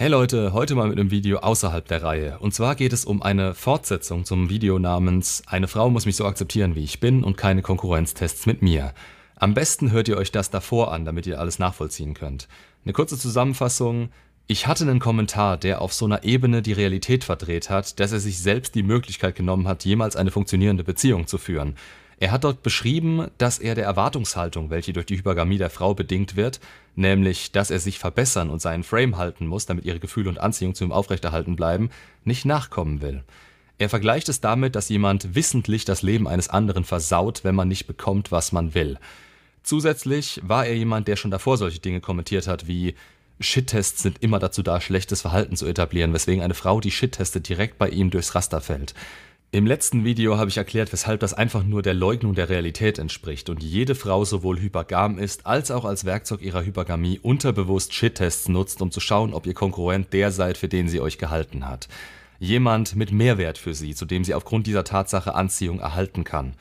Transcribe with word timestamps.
Hey 0.00 0.08
Leute, 0.08 0.54
heute 0.54 0.76
mal 0.76 0.88
mit 0.88 0.98
einem 0.98 1.10
Video 1.10 1.40
außerhalb 1.40 1.86
der 1.86 2.02
Reihe. 2.02 2.38
Und 2.38 2.54
zwar 2.54 2.74
geht 2.74 2.94
es 2.94 3.04
um 3.04 3.22
eine 3.22 3.52
Fortsetzung 3.52 4.24
zum 4.24 4.48
Video 4.48 4.78
namens 4.78 5.42
Eine 5.46 5.68
Frau 5.68 5.90
muss 5.90 6.06
mich 6.06 6.16
so 6.16 6.24
akzeptieren, 6.24 6.74
wie 6.74 6.84
ich 6.84 7.00
bin 7.00 7.22
und 7.22 7.36
keine 7.36 7.60
Konkurrenztests 7.60 8.46
mit 8.46 8.62
mir. 8.62 8.94
Am 9.36 9.52
besten 9.52 9.90
hört 9.90 10.08
ihr 10.08 10.16
euch 10.16 10.32
das 10.32 10.48
davor 10.48 10.90
an, 10.90 11.04
damit 11.04 11.26
ihr 11.26 11.38
alles 11.38 11.58
nachvollziehen 11.58 12.14
könnt. 12.14 12.48
Eine 12.82 12.94
kurze 12.94 13.18
Zusammenfassung. 13.18 14.08
Ich 14.46 14.66
hatte 14.66 14.84
einen 14.84 15.00
Kommentar, 15.00 15.58
der 15.58 15.82
auf 15.82 15.92
so 15.92 16.06
einer 16.06 16.24
Ebene 16.24 16.62
die 16.62 16.72
Realität 16.72 17.22
verdreht 17.22 17.68
hat, 17.68 18.00
dass 18.00 18.12
er 18.12 18.20
sich 18.20 18.38
selbst 18.38 18.74
die 18.74 18.82
Möglichkeit 18.82 19.34
genommen 19.34 19.68
hat, 19.68 19.84
jemals 19.84 20.16
eine 20.16 20.30
funktionierende 20.30 20.82
Beziehung 20.82 21.26
zu 21.26 21.36
führen. 21.36 21.76
Er 22.20 22.32
hat 22.32 22.44
dort 22.44 22.62
beschrieben, 22.62 23.28
dass 23.38 23.58
er 23.58 23.74
der 23.74 23.86
Erwartungshaltung, 23.86 24.68
welche 24.68 24.92
durch 24.92 25.06
die 25.06 25.16
Hypergamie 25.16 25.56
der 25.56 25.70
Frau 25.70 25.94
bedingt 25.94 26.36
wird, 26.36 26.60
nämlich 26.94 27.50
dass 27.50 27.70
er 27.70 27.80
sich 27.80 27.98
verbessern 27.98 28.50
und 28.50 28.60
seinen 28.60 28.84
Frame 28.84 29.16
halten 29.16 29.46
muss, 29.46 29.64
damit 29.64 29.86
ihre 29.86 30.00
Gefühle 30.00 30.28
und 30.28 30.38
Anziehung 30.38 30.74
zu 30.74 30.84
ihm 30.84 30.92
aufrechterhalten 30.92 31.56
bleiben, 31.56 31.88
nicht 32.24 32.44
nachkommen 32.44 33.00
will. 33.00 33.24
Er 33.78 33.88
vergleicht 33.88 34.28
es 34.28 34.42
damit, 34.42 34.76
dass 34.76 34.90
jemand 34.90 35.34
wissentlich 35.34 35.86
das 35.86 36.02
Leben 36.02 36.28
eines 36.28 36.50
anderen 36.50 36.84
versaut, 36.84 37.42
wenn 37.42 37.54
man 37.54 37.68
nicht 37.68 37.86
bekommt, 37.86 38.30
was 38.30 38.52
man 38.52 38.74
will. 38.74 38.98
Zusätzlich 39.62 40.42
war 40.44 40.66
er 40.66 40.76
jemand, 40.76 41.08
der 41.08 41.16
schon 41.16 41.30
davor 41.30 41.56
solche 41.56 41.80
Dinge 41.80 42.02
kommentiert 42.02 42.46
hat 42.46 42.68
wie 42.68 42.94
Shit-Tests 43.40 44.02
sind 44.02 44.22
immer 44.22 44.38
dazu 44.38 44.62
da, 44.62 44.82
schlechtes 44.82 45.22
Verhalten 45.22 45.56
zu 45.56 45.66
etablieren, 45.66 46.12
weswegen 46.12 46.44
eine 46.44 46.52
Frau, 46.52 46.80
die 46.80 46.90
Shit 46.90 47.12
testet, 47.12 47.48
direkt 47.48 47.78
bei 47.78 47.88
ihm 47.88 48.10
durchs 48.10 48.34
Raster 48.34 48.60
fällt. 48.60 48.92
Im 49.52 49.66
letzten 49.66 50.04
Video 50.04 50.38
habe 50.38 50.48
ich 50.48 50.58
erklärt, 50.58 50.92
weshalb 50.92 51.18
das 51.18 51.34
einfach 51.34 51.64
nur 51.64 51.82
der 51.82 51.92
Leugnung 51.92 52.36
der 52.36 52.48
Realität 52.48 53.00
entspricht 53.00 53.50
und 53.50 53.64
jede 53.64 53.96
Frau 53.96 54.24
sowohl 54.24 54.60
hypergam 54.60 55.18
ist, 55.18 55.44
als 55.44 55.72
auch 55.72 55.84
als 55.84 56.04
Werkzeug 56.04 56.40
ihrer 56.40 56.64
Hypergamie 56.64 57.18
unterbewusst 57.18 57.92
Shit-Tests 57.92 58.48
nutzt, 58.48 58.80
um 58.80 58.92
zu 58.92 59.00
schauen, 59.00 59.34
ob 59.34 59.48
ihr 59.48 59.54
Konkurrent 59.54 60.12
der 60.12 60.30
seid, 60.30 60.56
für 60.56 60.68
den 60.68 60.88
sie 60.88 61.00
euch 61.00 61.18
gehalten 61.18 61.66
hat. 61.66 61.88
Jemand 62.38 62.94
mit 62.94 63.10
Mehrwert 63.10 63.58
für 63.58 63.74
sie, 63.74 63.92
zu 63.96 64.04
dem 64.04 64.22
sie 64.22 64.34
aufgrund 64.34 64.68
dieser 64.68 64.84
Tatsache 64.84 65.34
Anziehung 65.34 65.80
erhalten 65.80 66.22
kann. 66.22 66.54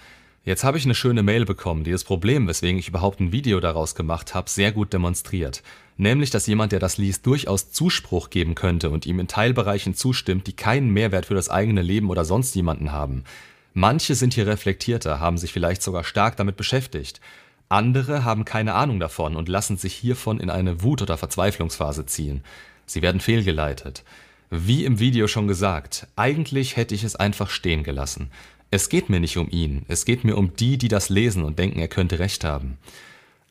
Jetzt 0.45 0.63
habe 0.63 0.77
ich 0.77 0.85
eine 0.85 0.95
schöne 0.95 1.21
Mail 1.21 1.45
bekommen, 1.45 1.83
die 1.83 1.91
das 1.91 2.05
Problem, 2.05 2.47
weswegen 2.47 2.79
ich 2.79 2.87
überhaupt 2.87 3.19
ein 3.19 3.31
Video 3.31 3.59
daraus 3.59 3.93
gemacht 3.93 4.33
habe, 4.33 4.49
sehr 4.49 4.71
gut 4.71 4.93
demonstriert. 4.93 5.61
Nämlich, 5.97 6.29
dass 6.29 6.47
jemand, 6.47 6.71
der 6.71 6.79
das 6.79 6.97
liest, 6.97 7.25
durchaus 7.25 7.71
Zuspruch 7.71 8.29
geben 8.29 8.55
könnte 8.55 8.89
und 8.89 9.05
ihm 9.05 9.19
in 9.19 9.27
Teilbereichen 9.27 9.95
zustimmt, 9.95 10.47
die 10.47 10.53
keinen 10.53 10.91
Mehrwert 10.91 11.25
für 11.25 11.33
das 11.35 11.49
eigene 11.49 11.81
Leben 11.81 12.09
oder 12.09 12.23
sonst 12.23 12.55
jemanden 12.55 12.93
haben. 12.93 13.25
Manche 13.73 14.15
sind 14.15 14.33
hier 14.33 14.47
reflektierter, 14.47 15.19
haben 15.19 15.37
sich 15.37 15.51
vielleicht 15.51 15.83
sogar 15.83 16.05
stark 16.05 16.37
damit 16.37 16.55
beschäftigt. 16.55 17.19
Andere 17.67 18.23
haben 18.23 18.45
keine 18.45 18.75
Ahnung 18.75 18.99
davon 18.99 19.35
und 19.35 19.49
lassen 19.49 19.77
sich 19.77 19.93
hiervon 19.93 20.39
in 20.39 20.49
eine 20.49 20.81
Wut- 20.81 21.01
oder 21.01 21.17
Verzweiflungsphase 21.17 22.05
ziehen. 22.05 22.43
Sie 22.85 23.01
werden 23.01 23.21
fehlgeleitet. 23.21 24.03
Wie 24.49 24.85
im 24.85 24.99
Video 24.99 25.27
schon 25.27 25.47
gesagt, 25.47 26.07
eigentlich 26.15 26.77
hätte 26.77 26.95
ich 26.95 27.03
es 27.03 27.15
einfach 27.15 27.49
stehen 27.51 27.83
gelassen. 27.83 28.31
Es 28.71 28.89
geht 28.89 29.09
mir 29.09 29.19
nicht 29.19 29.37
um 29.37 29.49
ihn, 29.49 29.83
es 29.87 30.05
geht 30.05 30.23
mir 30.23 30.37
um 30.37 30.55
die, 30.55 30.77
die 30.77 30.89
das 30.89 31.09
lesen 31.09 31.43
und 31.43 31.57
denken, 31.57 31.79
er 31.79 31.87
könnte 31.87 32.19
recht 32.19 32.43
haben. 32.43 32.77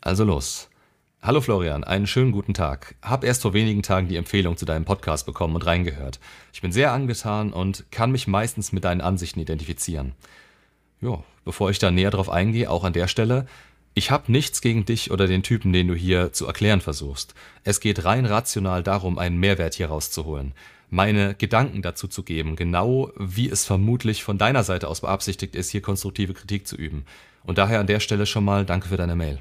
Also 0.00 0.22
los. 0.22 0.68
Hallo 1.20 1.40
Florian, 1.40 1.82
einen 1.82 2.06
schönen 2.06 2.30
guten 2.30 2.54
Tag. 2.54 2.94
Hab 3.02 3.24
erst 3.24 3.42
vor 3.42 3.52
wenigen 3.52 3.82
Tagen 3.82 4.06
die 4.06 4.14
Empfehlung 4.14 4.56
zu 4.56 4.64
deinem 4.64 4.84
Podcast 4.84 5.26
bekommen 5.26 5.56
und 5.56 5.66
reingehört. 5.66 6.20
Ich 6.52 6.60
bin 6.60 6.70
sehr 6.70 6.92
angetan 6.92 7.52
und 7.52 7.90
kann 7.90 8.12
mich 8.12 8.28
meistens 8.28 8.70
mit 8.70 8.84
deinen 8.84 9.00
Ansichten 9.00 9.40
identifizieren. 9.40 10.12
Jo, 11.00 11.24
bevor 11.44 11.70
ich 11.70 11.80
da 11.80 11.90
näher 11.90 12.12
drauf 12.12 12.30
eingehe, 12.30 12.70
auch 12.70 12.84
an 12.84 12.92
der 12.92 13.08
Stelle, 13.08 13.46
ich 13.94 14.12
habe 14.12 14.30
nichts 14.30 14.60
gegen 14.60 14.84
dich 14.84 15.10
oder 15.10 15.26
den 15.26 15.42
Typen, 15.42 15.72
den 15.72 15.88
du 15.88 15.94
hier 15.96 16.32
zu 16.32 16.46
erklären 16.46 16.80
versuchst. 16.80 17.34
Es 17.64 17.80
geht 17.80 18.04
rein 18.04 18.24
rational 18.24 18.84
darum, 18.84 19.18
einen 19.18 19.40
Mehrwert 19.40 19.74
hier 19.74 19.88
rauszuholen 19.88 20.54
meine 20.90 21.34
Gedanken 21.34 21.82
dazu 21.82 22.08
zu 22.08 22.22
geben, 22.22 22.56
genau 22.56 23.12
wie 23.16 23.48
es 23.48 23.64
vermutlich 23.64 24.24
von 24.24 24.38
deiner 24.38 24.64
Seite 24.64 24.88
aus 24.88 25.02
beabsichtigt 25.02 25.54
ist, 25.54 25.70
hier 25.70 25.82
konstruktive 25.82 26.34
Kritik 26.34 26.66
zu 26.66 26.76
üben. 26.76 27.04
Und 27.44 27.58
daher 27.58 27.80
an 27.80 27.86
der 27.86 28.00
Stelle 28.00 28.26
schon 28.26 28.44
mal 28.44 28.64
danke 28.64 28.88
für 28.88 28.96
deine 28.96 29.16
Mail. 29.16 29.40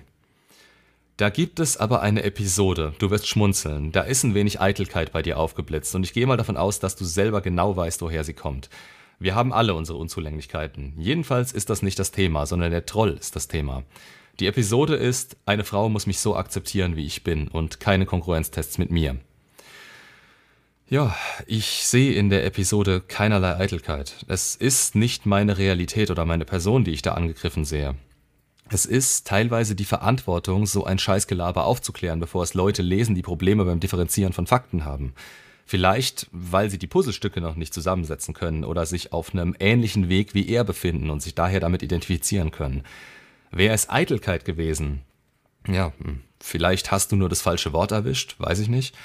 Da 1.18 1.30
gibt 1.30 1.59
es 1.59 1.78
aber 1.78 2.02
eine 2.02 2.24
Episode, 2.24 2.94
du 3.00 3.09
wirst 3.09 3.28
schmunzeln, 3.28 3.91
da 3.91 4.02
ist 4.02 4.24
ein 4.24 4.35
wenig 4.35 4.62
Eitelkeit 4.62 5.12
bei 5.12 5.24
dir 5.24 5.40
aufgeblitzt 5.40 5.96
und 5.96 6.03
ich 6.03 6.13
gehe 6.13 6.28
mal 6.28 6.38
davon 6.38 6.58
aus, 6.58 6.80
dass 6.80 6.96
du 6.96 7.06
selber 7.06 7.41
genau 7.41 7.75
weißt, 7.75 8.03
woher 8.03 8.24
sie 8.24 8.34
kommt. 8.34 8.69
Wir 9.18 9.34
haben 9.34 9.52
alle 9.52 9.74
unsere 9.74 9.97
Unzulänglichkeiten. 9.97 10.94
Jedenfalls 10.96 11.53
ist 11.53 11.72
das 11.72 11.81
nicht 11.81 11.97
das 11.97 12.12
Thema, 12.12 12.46
sondern 12.46 12.69
der 12.69 12.85
Troll 12.85 13.18
ist 13.19 13.35
das 13.35 13.47
Thema. 13.47 13.81
Die 14.40 14.46
Episode 14.46 14.96
ist, 14.96 15.38
eine 15.47 15.64
Frau 15.64 15.90
muss 15.90 16.06
mich 16.06 16.19
so 16.19 16.35
akzeptieren, 16.35 16.96
wie 16.96 17.08
ich 17.08 17.24
bin 17.24 17.47
und 17.47 17.79
keine 17.79 18.06
Konkurrenztests 18.06 18.78
mit 18.78 18.91
mir. 18.91 19.18
Ja, 20.90 21.14
ich 21.48 21.86
sehe 21.86 22.14
in 22.14 22.30
der 22.30 22.46
Episode 22.46 23.02
keinerlei 23.02 23.58
Eitelkeit. 23.58 24.24
Es 24.30 24.56
ist 24.56 24.96
nicht 24.96 25.25
meine 25.25 25.58
Realität 25.58 26.09
oder 26.12 26.24
meine 26.24 26.46
Person, 26.46 26.86
die 26.86 26.92
ich 26.92 27.02
da 27.02 27.12
angegriffen 27.12 27.66
sehe. 27.66 27.96
Es 28.70 28.86
ist 28.86 29.28
teilweise 29.28 29.76
die 29.76 29.84
Verantwortung, 29.84 30.66
so 30.66 30.86
ein 30.86 30.97
Scheißgelaber 30.97 31.66
aufzuklären, 31.66 32.22
bevor 32.22 32.44
es 32.44 32.53
Leute 32.53 32.84
lesen, 32.84 33.16
die 33.16 33.22
Probleme 33.22 33.66
beim 33.66 33.81
Differenzieren 33.81 34.31
von 34.31 34.47
Fakten 34.47 34.86
haben. 34.86 35.14
Vielleicht, 35.66 36.28
weil 36.31 36.70
sie 36.70 36.78
die 36.78 36.88
Puzzlestücke 36.88 37.42
noch 37.42 37.56
nicht 37.56 37.74
zusammensetzen 37.74 38.34
können 38.34 38.64
oder 38.64 38.86
sich 38.86 39.12
auf 39.12 39.34
einem 39.34 39.58
ähnlichen 39.59 40.08
Weg 40.08 40.34
wie 40.34 40.47
er 40.47 40.64
befinden 40.64 41.09
und 41.09 41.22
sich 41.22 41.36
daher 41.36 41.59
damit 41.59 41.84
identifizieren 41.84 42.52
können. 42.52 42.84
Wäre 43.52 43.74
es 43.74 43.90
Eitelkeit 43.90 44.46
gewesen? 44.46 45.02
Ja, 45.68 45.92
hm, 46.02 46.22
vielleicht 46.40 46.92
hast 46.92 47.12
du 47.12 47.18
nur 47.18 47.28
das 47.28 47.42
falsche 47.42 47.74
Wort 47.74 47.92
erwischt, 47.92 48.36
weiß 48.40 48.59
ich 48.59 48.70
nicht 48.70 48.96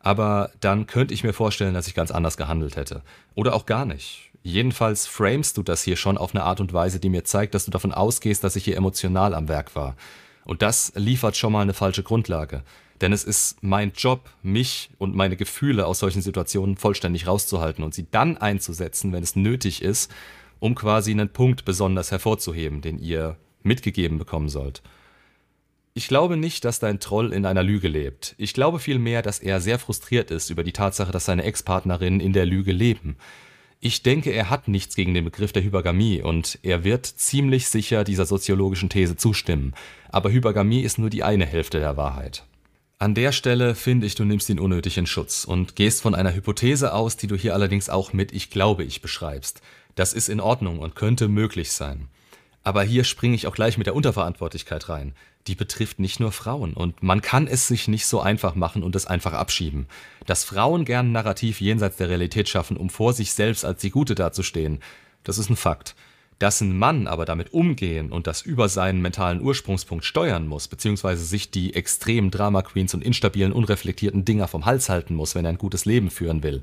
aber 0.00 0.50
dann 0.60 0.86
könnte 0.86 1.14
ich 1.14 1.24
mir 1.24 1.32
vorstellen, 1.32 1.74
dass 1.74 1.86
ich 1.86 1.94
ganz 1.94 2.10
anders 2.10 2.36
gehandelt 2.36 2.76
hätte. 2.76 3.02
Oder 3.34 3.54
auch 3.54 3.66
gar 3.66 3.84
nicht. 3.84 4.30
Jedenfalls 4.42 5.06
framest 5.06 5.58
du 5.58 5.62
das 5.62 5.82
hier 5.82 5.96
schon 5.96 6.16
auf 6.16 6.34
eine 6.34 6.44
Art 6.44 6.60
und 6.60 6.72
Weise, 6.72 6.98
die 6.98 7.10
mir 7.10 7.24
zeigt, 7.24 7.54
dass 7.54 7.66
du 7.66 7.70
davon 7.70 7.92
ausgehst, 7.92 8.42
dass 8.42 8.56
ich 8.56 8.64
hier 8.64 8.76
emotional 8.76 9.34
am 9.34 9.48
Werk 9.48 9.76
war. 9.76 9.96
Und 10.44 10.62
das 10.62 10.92
liefert 10.96 11.36
schon 11.36 11.52
mal 11.52 11.60
eine 11.60 11.74
falsche 11.74 12.02
Grundlage. 12.02 12.62
Denn 13.02 13.12
es 13.12 13.24
ist 13.24 13.62
mein 13.62 13.92
Job, 13.92 14.30
mich 14.42 14.90
und 14.98 15.14
meine 15.14 15.36
Gefühle 15.36 15.86
aus 15.86 15.98
solchen 15.98 16.22
Situationen 16.22 16.76
vollständig 16.76 17.26
rauszuhalten 17.26 17.84
und 17.84 17.94
sie 17.94 18.06
dann 18.10 18.38
einzusetzen, 18.38 19.12
wenn 19.12 19.22
es 19.22 19.36
nötig 19.36 19.82
ist, 19.82 20.10
um 20.58 20.74
quasi 20.74 21.10
einen 21.10 21.30
Punkt 21.30 21.64
besonders 21.64 22.10
hervorzuheben, 22.10 22.80
den 22.80 22.98
ihr 22.98 23.36
mitgegeben 23.62 24.18
bekommen 24.18 24.48
sollt. 24.48 24.82
Ich 25.92 26.06
glaube 26.06 26.36
nicht, 26.36 26.64
dass 26.64 26.78
dein 26.78 27.00
Troll 27.00 27.32
in 27.32 27.44
einer 27.44 27.64
Lüge 27.64 27.88
lebt. 27.88 28.36
Ich 28.38 28.54
glaube 28.54 28.78
vielmehr, 28.78 29.22
dass 29.22 29.40
er 29.40 29.60
sehr 29.60 29.78
frustriert 29.78 30.30
ist 30.30 30.48
über 30.48 30.62
die 30.62 30.72
Tatsache, 30.72 31.10
dass 31.10 31.24
seine 31.24 31.42
Ex-Partnerinnen 31.42 32.20
in 32.20 32.32
der 32.32 32.46
Lüge 32.46 32.70
leben. 32.70 33.16
Ich 33.80 34.02
denke, 34.02 34.30
er 34.30 34.50
hat 34.50 34.68
nichts 34.68 34.94
gegen 34.94 35.14
den 35.14 35.24
Begriff 35.24 35.52
der 35.52 35.64
Hypergamie 35.64 36.22
und 36.22 36.58
er 36.62 36.84
wird 36.84 37.06
ziemlich 37.06 37.66
sicher 37.68 38.04
dieser 38.04 38.26
soziologischen 38.26 38.88
These 38.88 39.16
zustimmen. 39.16 39.74
Aber 40.10 40.30
Hypergamie 40.30 40.82
ist 40.82 40.98
nur 40.98 41.10
die 41.10 41.24
eine 41.24 41.46
Hälfte 41.46 41.80
der 41.80 41.96
Wahrheit. 41.96 42.44
An 42.98 43.14
der 43.14 43.32
Stelle 43.32 43.74
finde 43.74 44.06
ich, 44.06 44.14
du 44.14 44.24
nimmst 44.24 44.50
ihn 44.50 44.60
unnötig 44.60 44.98
in 44.98 45.06
Schutz 45.06 45.44
und 45.44 45.74
gehst 45.74 46.02
von 46.02 46.14
einer 46.14 46.34
Hypothese 46.34 46.92
aus, 46.92 47.16
die 47.16 47.26
du 47.26 47.34
hier 47.34 47.54
allerdings 47.54 47.88
auch 47.88 48.12
mit 48.12 48.32
Ich 48.32 48.50
glaube 48.50 48.84
ich 48.84 49.00
beschreibst. 49.00 49.62
Das 49.94 50.12
ist 50.12 50.28
in 50.28 50.40
Ordnung 50.40 50.78
und 50.78 50.94
könnte 50.94 51.26
möglich 51.26 51.72
sein. 51.72 52.08
Aber 52.62 52.82
hier 52.82 53.04
springe 53.04 53.34
ich 53.34 53.46
auch 53.46 53.54
gleich 53.54 53.78
mit 53.78 53.86
der 53.86 53.94
Unterverantwortlichkeit 53.94 54.88
rein. 54.88 55.14
Die 55.46 55.54
betrifft 55.54 55.98
nicht 55.98 56.20
nur 56.20 56.32
Frauen 56.32 56.74
und 56.74 57.02
man 57.02 57.22
kann 57.22 57.46
es 57.46 57.66
sich 57.66 57.88
nicht 57.88 58.06
so 58.06 58.20
einfach 58.20 58.54
machen 58.54 58.82
und 58.82 58.94
es 58.94 59.06
einfach 59.06 59.32
abschieben. 59.32 59.86
Dass 60.26 60.44
Frauen 60.44 60.84
gern 60.84 61.12
Narrativ 61.12 61.60
jenseits 61.60 61.96
der 61.96 62.10
Realität 62.10 62.48
schaffen, 62.48 62.76
um 62.76 62.90
vor 62.90 63.14
sich 63.14 63.32
selbst 63.32 63.64
als 63.64 63.80
die 63.80 63.90
Gute 63.90 64.14
dazustehen, 64.14 64.80
das 65.24 65.38
ist 65.38 65.48
ein 65.48 65.56
Fakt. 65.56 65.94
Dass 66.38 66.60
ein 66.60 66.76
Mann 66.76 67.06
aber 67.06 67.24
damit 67.24 67.54
umgehen 67.54 68.12
und 68.12 68.26
das 68.26 68.42
über 68.42 68.68
seinen 68.68 69.00
mentalen 69.00 69.40
Ursprungspunkt 69.40 70.04
steuern 70.04 70.46
muss, 70.46 70.68
beziehungsweise 70.68 71.24
sich 71.24 71.50
die 71.50 71.74
extremen 71.74 72.30
Drama 72.30 72.60
Queens 72.60 72.92
und 72.92 73.02
instabilen, 73.02 73.52
unreflektierten 73.52 74.26
Dinger 74.26 74.48
vom 74.48 74.66
Hals 74.66 74.90
halten 74.90 75.14
muss, 75.14 75.34
wenn 75.34 75.46
er 75.46 75.50
ein 75.50 75.58
gutes 75.58 75.86
Leben 75.86 76.10
führen 76.10 76.42
will, 76.42 76.62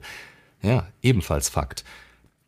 ja, 0.62 0.88
ebenfalls 1.02 1.50
Fakt. 1.50 1.84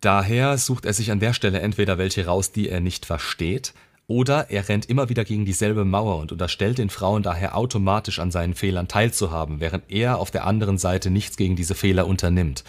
Daher 0.01 0.57
sucht 0.57 0.86
er 0.86 0.94
sich 0.94 1.12
an 1.12 1.19
der 1.19 1.34
Stelle 1.34 1.60
entweder 1.60 1.98
welche 1.98 2.25
raus, 2.25 2.51
die 2.51 2.69
er 2.69 2.80
nicht 2.80 3.06
versteht, 3.06 3.74
oder 4.07 4.50
er 4.50 4.68
rennt 4.68 4.90
immer 4.90 5.10
wieder 5.10 5.24
gegen 5.24 5.46
dieselbe 5.46 5.86
Mauer 5.86 6.18
und 6.18 6.31
unterstellt 6.31 6.80
den 6.80 6.90
Frauen 6.90 7.22
daher 7.22 7.56
automatisch 7.56 8.18
an 8.19 8.31
seinen 8.31 8.56
Fehlern 8.56 8.88
teilzuhaben, 8.88 9.60
während 9.60 9.84
er 9.90 10.18
auf 10.18 10.31
der 10.31 10.48
anderen 10.48 10.80
Seite 10.80 11.12
nichts 11.12 11.38
gegen 11.38 11.56
diese 11.56 11.75
Fehler 11.75 12.07
unternimmt. 12.07 12.63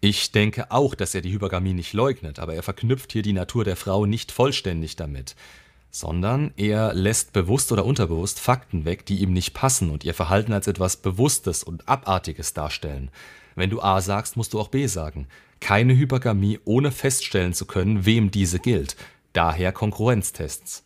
Ich 0.00 0.30
denke 0.30 0.70
auch, 0.70 0.94
dass 0.94 1.14
er 1.14 1.22
die 1.22 1.32
Hypergamie 1.32 1.72
nicht 1.72 1.92
leugnet, 1.92 2.38
aber 2.38 2.54
er 2.54 2.62
verknüpft 2.62 3.10
hier 3.10 3.22
die 3.22 3.32
Natur 3.32 3.64
der 3.64 3.74
Frau 3.74 4.06
nicht 4.06 4.30
vollständig 4.30 4.94
damit, 4.94 5.34
sondern 5.90 6.52
er 6.56 6.94
lässt 6.94 7.32
bewusst 7.32 7.72
oder 7.72 7.84
unterbewusst 7.84 8.38
Fakten 8.38 8.84
weg, 8.84 9.06
die 9.06 9.16
ihm 9.16 9.32
nicht 9.32 9.54
passen 9.54 9.90
und 9.90 10.04
ihr 10.04 10.14
Verhalten 10.14 10.52
als 10.52 10.68
etwas 10.68 10.98
Bewusstes 10.98 11.64
und 11.64 11.88
Abartiges 11.88 12.52
darstellen. 12.52 13.10
Wenn 13.56 13.70
du 13.70 13.80
A 13.80 14.00
sagst, 14.00 14.36
musst 14.36 14.52
du 14.52 14.60
auch 14.60 14.68
B 14.68 14.86
sagen. 14.86 15.26
Keine 15.60 15.96
Hypergamie, 15.96 16.60
ohne 16.64 16.92
feststellen 16.92 17.52
zu 17.52 17.66
können, 17.66 18.04
wem 18.06 18.30
diese 18.30 18.58
gilt. 18.58 18.96
Daher 19.32 19.72
Konkurrenztests. 19.72 20.84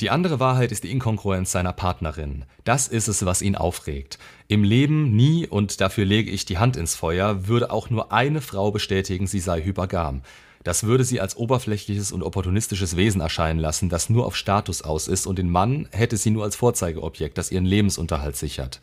Die 0.00 0.10
andere 0.10 0.40
Wahrheit 0.40 0.72
ist 0.72 0.84
die 0.84 0.90
Inkongruenz 0.90 1.52
seiner 1.52 1.72
Partnerin. 1.72 2.44
Das 2.64 2.86
ist 2.86 3.08
es, 3.08 3.24
was 3.24 3.40
ihn 3.40 3.56
aufregt. 3.56 4.18
Im 4.46 4.62
Leben 4.62 5.16
nie, 5.16 5.46
und 5.46 5.80
dafür 5.80 6.04
lege 6.04 6.30
ich 6.30 6.44
die 6.44 6.58
Hand 6.58 6.76
ins 6.76 6.94
Feuer, 6.94 7.48
würde 7.48 7.70
auch 7.70 7.88
nur 7.88 8.12
eine 8.12 8.42
Frau 8.42 8.70
bestätigen, 8.70 9.26
sie 9.26 9.40
sei 9.40 9.62
hypergam. 9.62 10.20
Das 10.64 10.82
würde 10.82 11.04
sie 11.04 11.20
als 11.20 11.36
oberflächliches 11.36 12.12
und 12.12 12.22
opportunistisches 12.22 12.96
Wesen 12.96 13.22
erscheinen 13.22 13.60
lassen, 13.60 13.88
das 13.88 14.10
nur 14.10 14.26
auf 14.26 14.36
Status 14.36 14.82
aus 14.82 15.08
ist, 15.08 15.26
und 15.26 15.38
den 15.38 15.48
Mann 15.48 15.88
hätte 15.92 16.18
sie 16.18 16.30
nur 16.30 16.44
als 16.44 16.56
Vorzeigeobjekt, 16.56 17.38
das 17.38 17.50
ihren 17.50 17.64
Lebensunterhalt 17.64 18.36
sichert. 18.36 18.80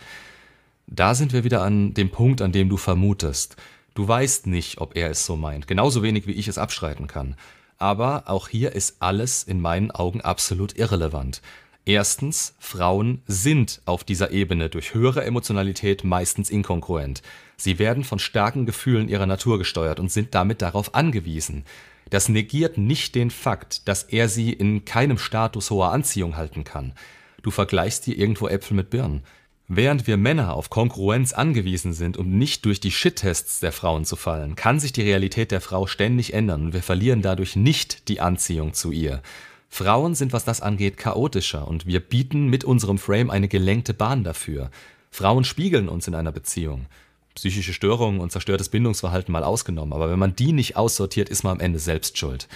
Da 0.88 1.14
sind 1.14 1.32
wir 1.32 1.44
wieder 1.44 1.62
an 1.62 1.94
dem 1.94 2.10
Punkt, 2.10 2.42
an 2.42 2.52
dem 2.52 2.70
du 2.70 2.78
vermutest. 2.78 3.56
Du 3.94 4.08
weißt 4.08 4.48
nicht, 4.48 4.80
ob 4.80 4.96
er 4.96 5.10
es 5.12 5.26
so 5.26 5.36
meint, 5.36 5.68
genauso 5.68 6.02
wenig 6.02 6.26
wie 6.28 6.32
ich 6.32 6.48
es 6.48 6.58
abschreiten 6.58 7.08
kann. 7.08 7.36
Aber 7.78 8.24
auch 8.28 8.48
hier 8.48 8.74
ist 8.74 8.98
alles 9.00 9.44
in 9.44 9.62
meinen 9.62 9.92
Augen 9.92 10.22
absolut 10.22 10.78
irrelevant. 10.78 11.42
Erstens, 11.86 12.56
Frauen 12.60 13.22
sind 13.28 13.82
auf 13.86 14.04
dieser 14.04 14.32
Ebene 14.32 14.70
durch 14.70 14.94
höhere 14.94 15.26
Emotionalität 15.26 16.06
meistens 16.06 16.50
inkongruent. 16.50 17.22
Sie 17.58 17.78
werden 17.78 18.06
von 18.06 18.20
starken 18.20 18.66
Gefühlen 18.66 19.10
ihrer 19.10 19.26
Natur 19.26 19.58
gesteuert 19.58 20.00
und 20.00 20.12
sind 20.12 20.34
damit 20.34 20.62
darauf 20.62 20.96
angewiesen. 20.96 21.66
Das 22.10 22.30
negiert 22.30 22.78
nicht 22.78 23.16
den 23.16 23.32
Fakt, 23.32 23.88
dass 23.88 24.04
er 24.04 24.30
sie 24.30 24.54
in 24.54 24.86
keinem 24.86 25.18
Status 25.18 25.72
hoher 25.72 25.92
Anziehung 25.92 26.38
halten 26.38 26.64
kann. 26.64 26.94
Du 27.42 27.52
vergleichst 27.52 28.08
dir 28.08 28.18
irgendwo 28.18 28.48
Äpfel 28.48 28.76
mit 28.76 28.90
Birnen. 28.90 29.24
Während 29.70 30.08
wir 30.08 30.18
Männer 30.18 30.56
auf 30.56 30.70
Kongruenz 30.70 31.32
angewiesen 31.32 31.94
sind, 31.94 32.18
um 32.18 32.38
nicht 32.38 32.66
durch 32.66 32.82
die 32.82 32.92
Shit-Tests 32.92 33.62
der 33.62 33.72
Frauen 33.72 34.04
zu 34.04 34.18
fallen, 34.18 34.56
kann 34.56 34.80
sich 34.80 34.92
die 34.92 35.04
Realität 35.04 35.52
der 35.52 35.62
Frau 35.62 35.88
ständig 35.88 36.34
ändern 36.34 36.66
und 36.66 36.74
wir 36.74 36.84
verlieren 36.84 37.22
dadurch 37.22 37.56
nicht 37.56 38.10
die 38.10 38.20
Anziehung 38.20 38.74
zu 38.74 38.92
ihr. 38.92 39.22
Frauen 39.70 40.16
sind, 40.16 40.34
was 40.34 40.44
das 40.44 40.62
angeht, 40.62 40.98
chaotischer 40.98 41.68
und 41.68 41.86
wir 41.86 42.02
bieten 42.02 42.48
mit 42.48 42.64
unserem 42.66 42.98
Frame 42.98 43.30
eine 43.30 43.48
gelenkte 43.48 43.94
Bahn 43.94 44.24
dafür. 44.24 44.70
Frauen 45.10 45.46
spiegeln 45.46 45.88
uns 45.88 46.08
in 46.08 46.14
einer 46.14 46.32
Beziehung. 46.32 46.86
Psychische 47.34 47.74
Störungen 47.74 48.20
und 48.20 48.32
zerstörtes 48.32 48.70
Bindungsverhalten 48.70 49.32
mal 49.32 49.44
ausgenommen, 49.44 49.94
aber 49.94 50.12
wenn 50.12 50.20
man 50.20 50.36
die 50.36 50.52
nicht 50.52 50.76
aussortiert, 50.76 51.30
ist 51.30 51.44
man 51.44 51.54
am 51.54 51.60
Ende 51.62 51.80
selbst 51.80 52.18
schuld. 52.18 52.48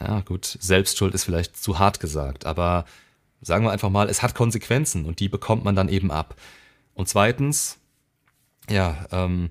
Ja, 0.00 0.20
gut, 0.22 0.56
Selbstschuld 0.60 1.14
ist 1.14 1.24
vielleicht 1.24 1.62
zu 1.62 1.78
hart 1.78 2.00
gesagt, 2.00 2.46
aber 2.46 2.86
sagen 3.42 3.64
wir 3.64 3.72
einfach 3.72 3.90
mal, 3.90 4.08
es 4.08 4.22
hat 4.22 4.34
Konsequenzen 4.34 5.04
und 5.04 5.20
die 5.20 5.28
bekommt 5.28 5.64
man 5.64 5.76
dann 5.76 5.88
eben 5.88 6.10
ab. 6.10 6.36
Und 6.94 7.08
zweitens, 7.08 7.78
ja, 8.70 9.06
ähm, 9.12 9.50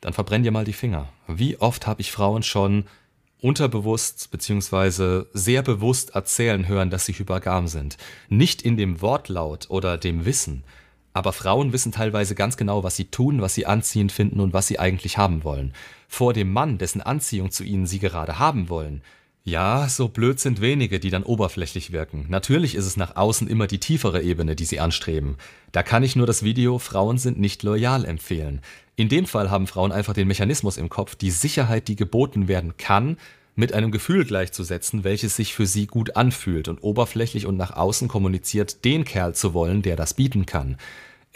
dann 0.00 0.12
verbrenn 0.12 0.42
dir 0.42 0.50
mal 0.50 0.64
die 0.64 0.72
Finger. 0.72 1.08
Wie 1.28 1.58
oft 1.58 1.86
habe 1.86 2.00
ich 2.00 2.10
Frauen 2.10 2.42
schon 2.42 2.84
unterbewusst 3.40 4.30
beziehungsweise 4.30 5.28
sehr 5.32 5.62
bewusst 5.62 6.14
erzählen 6.14 6.66
hören, 6.66 6.90
dass 6.90 7.06
sie 7.06 7.12
hypergam 7.12 7.68
sind. 7.68 7.98
Nicht 8.28 8.62
in 8.62 8.76
dem 8.76 9.02
Wortlaut 9.02 9.68
oder 9.68 9.98
dem 9.98 10.24
Wissen, 10.24 10.64
aber 11.16 11.32
Frauen 11.32 11.72
wissen 11.72 11.92
teilweise 11.92 12.34
ganz 12.34 12.58
genau, 12.58 12.82
was 12.82 12.96
sie 12.96 13.06
tun, 13.06 13.40
was 13.40 13.54
sie 13.54 13.64
anziehend 13.64 14.12
finden 14.12 14.38
und 14.38 14.52
was 14.52 14.66
sie 14.66 14.78
eigentlich 14.78 15.16
haben 15.16 15.44
wollen. 15.44 15.72
Vor 16.08 16.34
dem 16.34 16.52
Mann, 16.52 16.76
dessen 16.76 17.00
Anziehung 17.00 17.50
zu 17.50 17.64
ihnen 17.64 17.86
sie 17.86 18.00
gerade 18.00 18.38
haben 18.38 18.68
wollen, 18.68 19.02
ja, 19.46 19.88
so 19.88 20.08
blöd 20.08 20.40
sind 20.40 20.60
wenige, 20.60 20.98
die 20.98 21.10
dann 21.10 21.22
oberflächlich 21.22 21.92
wirken. 21.92 22.26
Natürlich 22.28 22.74
ist 22.74 22.84
es 22.84 22.96
nach 22.96 23.14
außen 23.14 23.46
immer 23.46 23.68
die 23.68 23.78
tiefere 23.78 24.20
Ebene, 24.20 24.56
die 24.56 24.64
sie 24.64 24.80
anstreben. 24.80 25.36
Da 25.70 25.84
kann 25.84 26.02
ich 26.02 26.16
nur 26.16 26.26
das 26.26 26.42
Video 26.42 26.80
Frauen 26.80 27.16
sind 27.16 27.38
nicht 27.38 27.62
loyal 27.62 28.04
empfehlen. 28.04 28.60
In 28.96 29.08
dem 29.08 29.24
Fall 29.24 29.48
haben 29.48 29.68
Frauen 29.68 29.92
einfach 29.92 30.14
den 30.14 30.26
Mechanismus 30.26 30.76
im 30.76 30.88
Kopf, 30.88 31.14
die 31.14 31.30
Sicherheit, 31.30 31.86
die 31.86 31.94
geboten 31.94 32.48
werden 32.48 32.76
kann, 32.76 33.18
mit 33.54 33.72
einem 33.72 33.92
Gefühl 33.92 34.24
gleichzusetzen, 34.24 35.04
welches 35.04 35.36
sich 35.36 35.54
für 35.54 35.66
sie 35.66 35.86
gut 35.86 36.16
anfühlt 36.16 36.66
und 36.66 36.82
oberflächlich 36.82 37.46
und 37.46 37.56
nach 37.56 37.70
außen 37.70 38.08
kommuniziert, 38.08 38.84
den 38.84 39.04
Kerl 39.04 39.36
zu 39.36 39.54
wollen, 39.54 39.80
der 39.80 39.94
das 39.94 40.14
bieten 40.14 40.46
kann. 40.46 40.76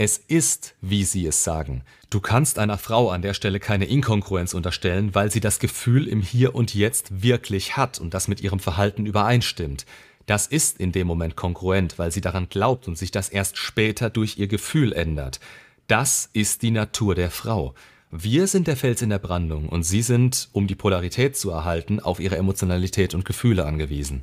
Es 0.02 0.16
ist, 0.16 0.76
wie 0.80 1.04
sie 1.04 1.26
es 1.26 1.44
sagen. 1.44 1.82
Du 2.08 2.20
kannst 2.20 2.58
einer 2.58 2.78
Frau 2.78 3.10
an 3.10 3.20
der 3.20 3.34
Stelle 3.34 3.60
keine 3.60 3.84
Inkongruenz 3.84 4.54
unterstellen, 4.54 5.14
weil 5.14 5.30
sie 5.30 5.40
das 5.40 5.58
Gefühl 5.58 6.08
im 6.08 6.22
Hier 6.22 6.54
und 6.54 6.74
Jetzt 6.74 7.22
wirklich 7.22 7.76
hat 7.76 7.98
und 8.00 8.14
das 8.14 8.26
mit 8.26 8.40
ihrem 8.40 8.60
Verhalten 8.60 9.04
übereinstimmt. 9.04 9.84
Das 10.24 10.46
ist 10.46 10.80
in 10.80 10.92
dem 10.92 11.06
Moment 11.06 11.36
kongruent, 11.36 11.98
weil 11.98 12.12
sie 12.12 12.22
daran 12.22 12.48
glaubt 12.48 12.88
und 12.88 12.96
sich 12.96 13.10
das 13.10 13.28
erst 13.28 13.58
später 13.58 14.08
durch 14.08 14.38
ihr 14.38 14.48
Gefühl 14.48 14.94
ändert. 14.94 15.38
Das 15.86 16.30
ist 16.32 16.62
die 16.62 16.70
Natur 16.70 17.14
der 17.14 17.30
Frau. 17.30 17.74
Wir 18.10 18.46
sind 18.46 18.68
der 18.68 18.78
Fels 18.78 19.02
in 19.02 19.10
der 19.10 19.18
Brandung 19.18 19.68
und 19.68 19.82
sie 19.82 20.00
sind, 20.00 20.48
um 20.52 20.66
die 20.66 20.76
Polarität 20.76 21.36
zu 21.36 21.50
erhalten, 21.50 22.00
auf 22.00 22.20
ihre 22.20 22.38
Emotionalität 22.38 23.14
und 23.14 23.26
Gefühle 23.26 23.66
angewiesen. 23.66 24.22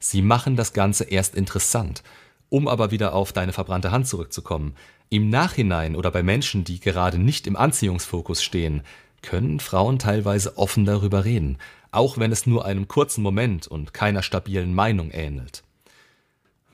Sie 0.00 0.22
machen 0.22 0.56
das 0.56 0.72
Ganze 0.72 1.04
erst 1.04 1.34
interessant. 1.34 2.02
Um 2.50 2.66
aber 2.66 2.90
wieder 2.90 3.12
auf 3.12 3.34
deine 3.34 3.52
verbrannte 3.52 3.90
Hand 3.90 4.08
zurückzukommen, 4.08 4.74
im 5.10 5.30
Nachhinein 5.30 5.96
oder 5.96 6.10
bei 6.10 6.22
Menschen, 6.22 6.64
die 6.64 6.80
gerade 6.80 7.18
nicht 7.18 7.46
im 7.46 7.56
Anziehungsfokus 7.56 8.42
stehen, 8.42 8.82
können 9.22 9.60
Frauen 9.60 9.98
teilweise 9.98 10.58
offen 10.58 10.84
darüber 10.84 11.24
reden, 11.24 11.58
auch 11.90 12.18
wenn 12.18 12.32
es 12.32 12.46
nur 12.46 12.64
einem 12.64 12.88
kurzen 12.88 13.22
Moment 13.22 13.66
und 13.66 13.94
keiner 13.94 14.22
stabilen 14.22 14.74
Meinung 14.74 15.10
ähnelt. 15.10 15.62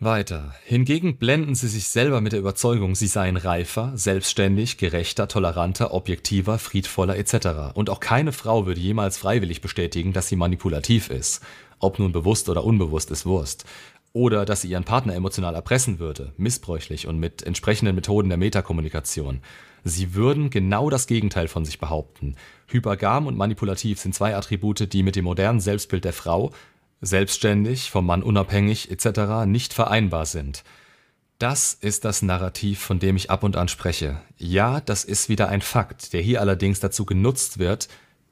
Weiter. 0.00 0.54
Hingegen 0.64 1.16
blenden 1.16 1.54
sie 1.54 1.68
sich 1.68 1.88
selber 1.88 2.20
mit 2.20 2.32
der 2.32 2.40
Überzeugung, 2.40 2.94
sie 2.94 3.06
seien 3.06 3.36
reifer, 3.36 3.92
selbstständig, 3.94 4.76
gerechter, 4.76 5.28
toleranter, 5.28 5.94
objektiver, 5.94 6.58
friedvoller 6.58 7.16
etc. 7.16 7.72
Und 7.74 7.88
auch 7.88 8.00
keine 8.00 8.32
Frau 8.32 8.66
würde 8.66 8.80
jemals 8.80 9.16
freiwillig 9.16 9.60
bestätigen, 9.60 10.12
dass 10.12 10.28
sie 10.28 10.36
manipulativ 10.36 11.10
ist. 11.10 11.42
Ob 11.78 11.98
nun 11.98 12.12
bewusst 12.12 12.48
oder 12.48 12.64
unbewusst 12.64 13.10
ist 13.10 13.24
Wurst 13.24 13.64
oder 14.14 14.46
dass 14.46 14.62
sie 14.62 14.70
ihren 14.70 14.84
Partner 14.84 15.14
emotional 15.14 15.54
erpressen 15.54 15.98
würde, 15.98 16.32
missbräuchlich 16.38 17.06
und 17.06 17.18
mit 17.18 17.42
entsprechenden 17.42 17.96
Methoden 17.96 18.28
der 18.30 18.38
Metakommunikation. 18.38 19.40
Sie 19.82 20.14
würden 20.14 20.48
genau 20.48 20.88
das 20.88 21.06
Gegenteil 21.06 21.48
von 21.48 21.64
sich 21.66 21.78
behaupten. 21.78 22.36
Hypergam 22.68 23.26
und 23.26 23.36
manipulativ 23.36 24.00
sind 24.00 24.14
zwei 24.14 24.34
Attribute, 24.34 24.90
die 24.90 25.02
mit 25.02 25.16
dem 25.16 25.26
modernen 25.26 25.60
Selbstbild 25.60 26.04
der 26.04 26.14
Frau, 26.14 26.52
selbstständig, 27.02 27.90
vom 27.90 28.06
Mann 28.06 28.22
unabhängig 28.22 28.90
etc. 28.90 29.44
nicht 29.46 29.74
vereinbar 29.74 30.24
sind. 30.24 30.64
Das 31.38 31.74
ist 31.74 32.04
das 32.04 32.22
Narrativ, 32.22 32.78
von 32.78 33.00
dem 33.00 33.16
ich 33.16 33.30
ab 33.30 33.42
und 33.42 33.56
an 33.56 33.68
spreche. 33.68 34.20
Ja, 34.38 34.80
das 34.80 35.04
ist 35.04 35.28
wieder 35.28 35.48
ein 35.48 35.60
Fakt, 35.60 36.12
der 36.12 36.22
hier 36.22 36.40
allerdings 36.40 36.78
dazu 36.78 37.04
genutzt 37.04 37.58
wird, 37.58 37.88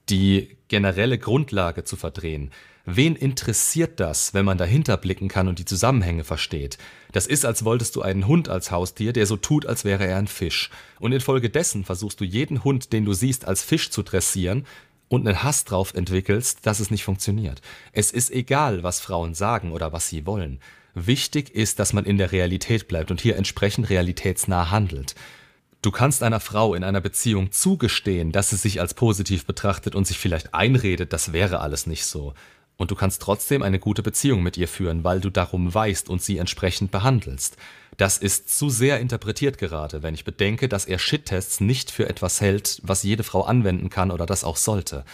die 0.09 0.57
generelle 0.69 1.19
Grundlage 1.19 1.83
zu 1.83 1.97
verdrehen. 1.97 2.53
Wen 2.85 3.15
interessiert 3.15 4.01
das, 4.01 4.35
wenn 4.35 4.45
man 4.45 4.59
dahinter 4.59 4.97
blicken 4.97 5.29
kann 5.29 5.47
und 5.47 5.61
die 5.61 5.65
Zusammenhänge 5.65 6.25
versteht? 6.25 6.79
Das 7.13 7.29
ist, 7.29 7.45
als 7.45 7.65
wolltest 7.65 7.95
du 7.95 8.03
einen 8.03 8.27
Hund 8.27 8.49
als 8.49 8.73
Haustier, 8.73 9.13
der 9.13 9.27
so 9.27 9.37
tut, 9.37 9.67
als 9.67 9.85
wäre 9.85 10.07
er 10.07 10.19
ein 10.19 10.27
Fisch. 10.27 10.71
Und 10.99 11.13
infolgedessen 11.13 11.85
versuchst 11.85 12.21
du 12.21 12.25
jeden 12.25 12.65
Hund, 12.65 12.93
den 12.93 13.05
du 13.05 13.13
siehst, 13.13 13.47
als 13.47 13.63
Fisch 13.63 13.91
zu 13.91 14.03
dressieren 14.03 14.67
und 15.09 15.29
einen 15.29 15.45
Hass 15.45 15.65
drauf 15.65 15.95
entwickelst, 15.95 16.67
dass 16.67 16.81
es 16.81 16.91
nicht 16.91 17.05
funktioniert. 17.05 17.61
Es 17.93 18.11
ist 18.11 18.33
egal, 18.33 18.83
was 18.83 18.99
Frauen 18.99 19.35
sagen 19.35 19.71
oder 19.71 19.93
was 19.93 20.09
sie 20.09 20.27
wollen. 20.27 20.59
Wichtig 20.95 21.55
ist, 21.55 21.79
dass 21.79 21.93
man 21.93 22.05
in 22.05 22.19
der 22.19 22.33
Realität 22.33 22.89
bleibt 22.89 23.11
und 23.13 23.21
hier 23.21 23.37
entsprechend 23.37 23.91
realitätsnah 23.91 24.71
handelt. 24.71 25.15
Du 25.83 25.91
kannst 25.91 26.23
einer 26.23 26.41
Frau 26.41 26.75
in 26.75 26.85
einer 26.85 27.01
Beziehung 27.01 27.51
zugestehen, 27.51 28.33
dass 28.33 28.51
sie 28.51 28.57
sich 28.57 28.81
als 28.81 28.95
positiv 28.95 29.47
betrachtet 29.47 29.95
und 29.95 30.07
sich 30.07 30.19
vielleicht 30.19 30.55
einredet, 30.55 31.13
das 31.13 31.33
wäre 31.33 31.61
alles 31.61 31.87
nicht 31.87 32.05
so. 32.05 32.35
Und 32.83 32.91
du 32.91 32.97
kannst 32.97 33.23
trotzdem 33.23 33.63
eine 33.63 33.79
gute 33.79 34.03
Beziehung 34.03 34.43
mit 34.43 34.57
ihr 34.57 34.67
führen, 34.67 35.05
weil 35.05 35.21
du 35.21 35.31
darum 35.31 35.73
weißt 35.73 36.09
und 36.09 36.21
sie 36.21 36.39
entsprechend 36.39 36.91
behandelst. 36.91 37.57
Das 37.97 38.19
ist 38.19 38.59
zu 38.59 38.71
sehr 38.71 38.99
interpretiert 38.99 39.57
gerade, 39.57 40.03
wenn 40.03 40.15
ich 40.15 40.25
bedenke, 40.25 40.69
dass 40.69 40.87
er 40.87 40.99
Shit-Tests 40.99 41.61
nicht 41.61 41.93
für 41.93 42.09
etwas 42.09 42.41
hält, 42.41 42.81
was 42.83 43.05
jede 43.05 43.23
Frau 43.23 43.43
anwenden 43.43 43.89
kann 43.89 44.11
oder 44.11 44.27
das 44.27 44.43
auch 44.43 44.57
sollte. 44.57 45.05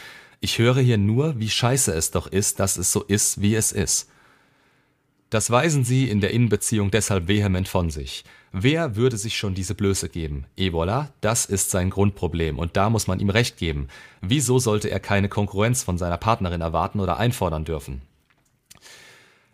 Ich 0.41 0.59
höre 0.59 0.81
hier 0.81 0.97
nur, 0.97 1.39
wie 1.41 1.51
scheiße 1.51 1.93
es 1.93 2.11
doch 2.11 2.27
ist, 2.27 2.59
dass 2.59 2.79
es 2.79 2.91
so 2.91 3.03
ist, 3.03 3.43
wie 3.43 3.55
es 3.55 3.73
ist. 3.73 4.09
Das 5.31 5.51
weisen 5.51 5.85
sie 5.85 6.09
in 6.09 6.21
der 6.23 6.31
Innenbeziehung 6.31 6.91
deshalb 6.91 7.29
vehement 7.29 7.69
von 7.69 7.91
sich. 7.91 8.25
Wer 8.51 8.97
würde 8.97 9.19
sich 9.19 9.37
schon 9.37 9.55
diese 9.55 9.75
Blöße 9.75 10.09
geben? 10.09 10.47
Et 10.57 10.73
voilà, 10.73 11.09
das 11.21 11.45
ist 11.45 11.71
sein 11.71 11.91
Grundproblem 11.91 12.59
und 12.59 12.79
da 12.79 12.89
muss 12.89 13.07
man 13.07 13.21
ihm 13.21 13.29
recht 13.29 13.59
geben. 13.59 13.89
Wieso 14.23 14.59
sollte 14.59 14.89
er 14.89 15.01
keine 15.01 15.29
Konkurrenz 15.29 15.83
von 15.83 15.99
seiner 15.99 16.17
Partnerin 16.17 16.63
erwarten 16.63 16.99
oder 16.99 17.19
einfordern 17.19 17.67
dürfen? 17.67 18.01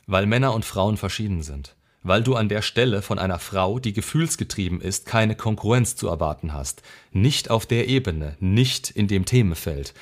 Weil 0.07 0.27
Männer 0.27 0.55
und 0.55 0.65
Frauen 0.65 0.97
verschieden 0.97 1.43
sind. 1.43 1.75
Weil 2.05 2.23
du 2.23 2.37
an 2.37 2.49
der 2.49 2.63
Stelle 2.63 3.03
von 3.03 3.19
einer 3.19 3.41
Frau, 3.41 3.81
die 3.81 3.95
gefühlsgetrieben 3.95 4.81
ist, 4.81 5.07
keine 5.07 5.35
Konkurrenz 5.35 5.97
zu 5.97 6.07
erwarten 6.07 6.53
hast. 6.53 6.83
Nicht 7.11 7.51
auf 7.51 7.67
der 7.67 7.89
Ebene, 7.89 8.37
nicht 8.39 8.91
in 8.91 9.09
dem 9.09 9.25
Themenfeld 9.25 9.95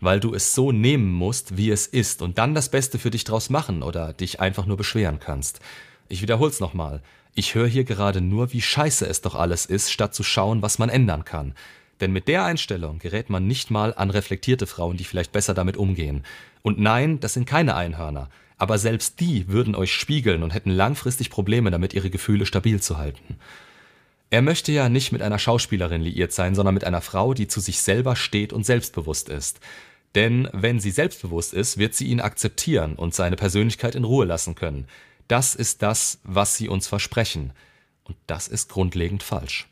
weil 0.00 0.20
du 0.20 0.34
es 0.34 0.54
so 0.54 0.72
nehmen 0.72 1.12
musst, 1.12 1.56
wie 1.56 1.70
es 1.70 1.86
ist 1.86 2.22
und 2.22 2.38
dann 2.38 2.54
das 2.54 2.70
Beste 2.70 2.98
für 2.98 3.10
dich 3.10 3.24
draus 3.24 3.50
machen 3.50 3.82
oder 3.82 4.12
dich 4.12 4.40
einfach 4.40 4.66
nur 4.66 4.76
beschweren 4.76 5.20
kannst. 5.20 5.60
Ich 6.08 6.22
wiederhol's 6.22 6.60
nochmal. 6.60 7.02
Ich 7.34 7.54
höre 7.54 7.68
hier 7.68 7.84
gerade 7.84 8.20
nur, 8.20 8.52
wie 8.52 8.62
scheiße 8.62 9.06
es 9.06 9.20
doch 9.20 9.34
alles 9.34 9.66
ist, 9.66 9.92
statt 9.92 10.14
zu 10.14 10.22
schauen, 10.22 10.62
was 10.62 10.78
man 10.78 10.88
ändern 10.88 11.24
kann. 11.24 11.54
Denn 12.00 12.12
mit 12.12 12.28
der 12.28 12.44
Einstellung 12.44 12.98
gerät 12.98 13.30
man 13.30 13.46
nicht 13.46 13.70
mal 13.70 13.94
an 13.94 14.10
reflektierte 14.10 14.66
Frauen, 14.66 14.96
die 14.96 15.04
vielleicht 15.04 15.32
besser 15.32 15.54
damit 15.54 15.76
umgehen. 15.76 16.24
Und 16.62 16.78
nein, 16.80 17.20
das 17.20 17.34
sind 17.34 17.46
keine 17.46 17.74
Einhörner. 17.74 18.28
aber 18.60 18.76
selbst 18.76 19.20
die 19.20 19.48
würden 19.48 19.74
euch 19.74 19.90
spiegeln 19.90 20.42
und 20.42 20.52
hätten 20.52 20.70
langfristig 20.70 21.30
Probleme 21.30 21.70
damit, 21.70 21.94
ihre 21.94 22.10
Gefühle 22.10 22.44
stabil 22.44 22.78
zu 22.78 22.98
halten. 22.98 23.38
Er 24.28 24.42
möchte 24.42 24.70
ja 24.70 24.90
nicht 24.90 25.12
mit 25.12 25.22
einer 25.22 25.38
Schauspielerin 25.38 26.02
liiert 26.02 26.32
sein, 26.32 26.54
sondern 26.54 26.74
mit 26.74 26.84
einer 26.84 27.00
Frau, 27.00 27.32
die 27.32 27.48
zu 27.48 27.58
sich 27.58 27.80
selber 27.80 28.16
steht 28.16 28.52
und 28.52 28.66
selbstbewusst 28.66 29.30
ist. 29.30 29.60
Denn 30.14 30.48
wenn 30.52 30.80
sie 30.80 30.90
selbstbewusst 30.90 31.54
ist, 31.54 31.78
wird 31.78 31.94
sie 31.94 32.06
ihn 32.06 32.20
akzeptieren 32.20 32.96
und 32.96 33.14
seine 33.14 33.36
Persönlichkeit 33.36 33.94
in 33.94 34.04
Ruhe 34.04 34.24
lassen 34.24 34.54
können. 34.54 34.86
Das 35.28 35.54
ist 35.54 35.82
das, 35.82 36.18
was 36.24 36.56
sie 36.56 36.68
uns 36.68 36.88
versprechen. 36.88 37.52
Und 38.04 38.16
das 38.26 38.48
ist 38.48 38.68
grundlegend 38.68 39.22
falsch. 39.22 39.68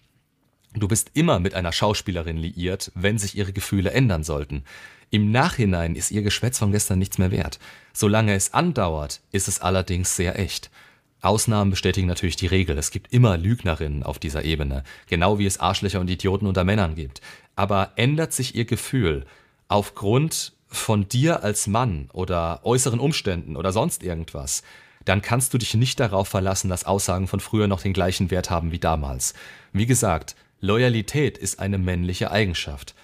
Du 0.75 0.87
bist 0.87 1.11
immer 1.15 1.41
mit 1.41 1.55
einer 1.55 1.73
Schauspielerin 1.73 2.37
liiert, 2.37 2.93
wenn 2.95 3.19
sich 3.19 3.37
ihre 3.37 3.53
Gefühle 3.53 3.91
ändern 3.91 4.23
sollten. 4.23 4.63
Im 5.11 5.33
Nachhinein 5.33 5.97
ist 5.97 6.11
ihr 6.11 6.23
Geschwätz 6.23 6.59
von 6.59 6.71
gestern 6.71 6.99
nichts 6.99 7.19
mehr 7.19 7.31
wert. 7.31 7.59
Solange 7.93 8.35
es 8.35 8.55
andauert, 8.55 9.21
ist 9.33 9.49
es 9.49 9.61
allerdings 9.61 10.15
sehr 10.15 10.39
echt. 10.39 10.71
Ausnahmen 11.21 11.71
bestätigen 11.71 12.07
natürlich 12.07 12.37
die 12.37 12.47
Regel. 12.47 12.79
Es 12.79 12.93
gibt 12.93 13.13
immer 13.13 13.37
Lügnerinnen 13.37 14.05
auf 14.05 14.19
dieser 14.21 14.45
Ebene, 14.45 14.85
genau 15.09 15.39
wie 15.39 15.47
es 15.47 15.59
Arschlöcher 15.59 15.99
und 15.99 16.11
Idioten 16.11 16.47
unter 16.47 16.63
Männern 16.63 16.95
gibt. 16.95 17.21
Aber 17.57 17.93
ändert 17.97 18.33
sich 18.33 18.55
ihr 18.55 18.67
Gefühl 18.67 19.27
aufgrund 19.69 20.53
von 20.67 21.09
dir 21.09 21.43
als 21.43 21.67
Mann 21.67 22.09
oder 22.13 22.61
äußeren 22.65 23.01
Umständen 23.01 23.57
oder 23.57 23.73
sonst 23.73 24.03
irgendwas, 24.03 24.63
dann 25.05 25.23
kannst 25.23 25.55
du 25.55 25.59
dich 25.59 25.73
nicht 25.75 26.01
darauf 26.01 26.29
verlassen, 26.29 26.69
dass 26.69 26.85
Aussagen 26.85 27.29
von 27.29 27.41
früher 27.41 27.67
noch 27.67 27.81
den 27.81 27.95
gleichen 27.95 28.31
Wert 28.31 28.51
haben 28.51 28.73
wie 28.73 28.79
damals. 28.79 29.33
Wie 29.73 29.87
gesagt, 29.87 30.37
Loyalität 30.61 31.39
ist 31.39 31.61
eine 31.61 31.79
männliche 31.79 32.31
Eigenschaft. 32.31 32.95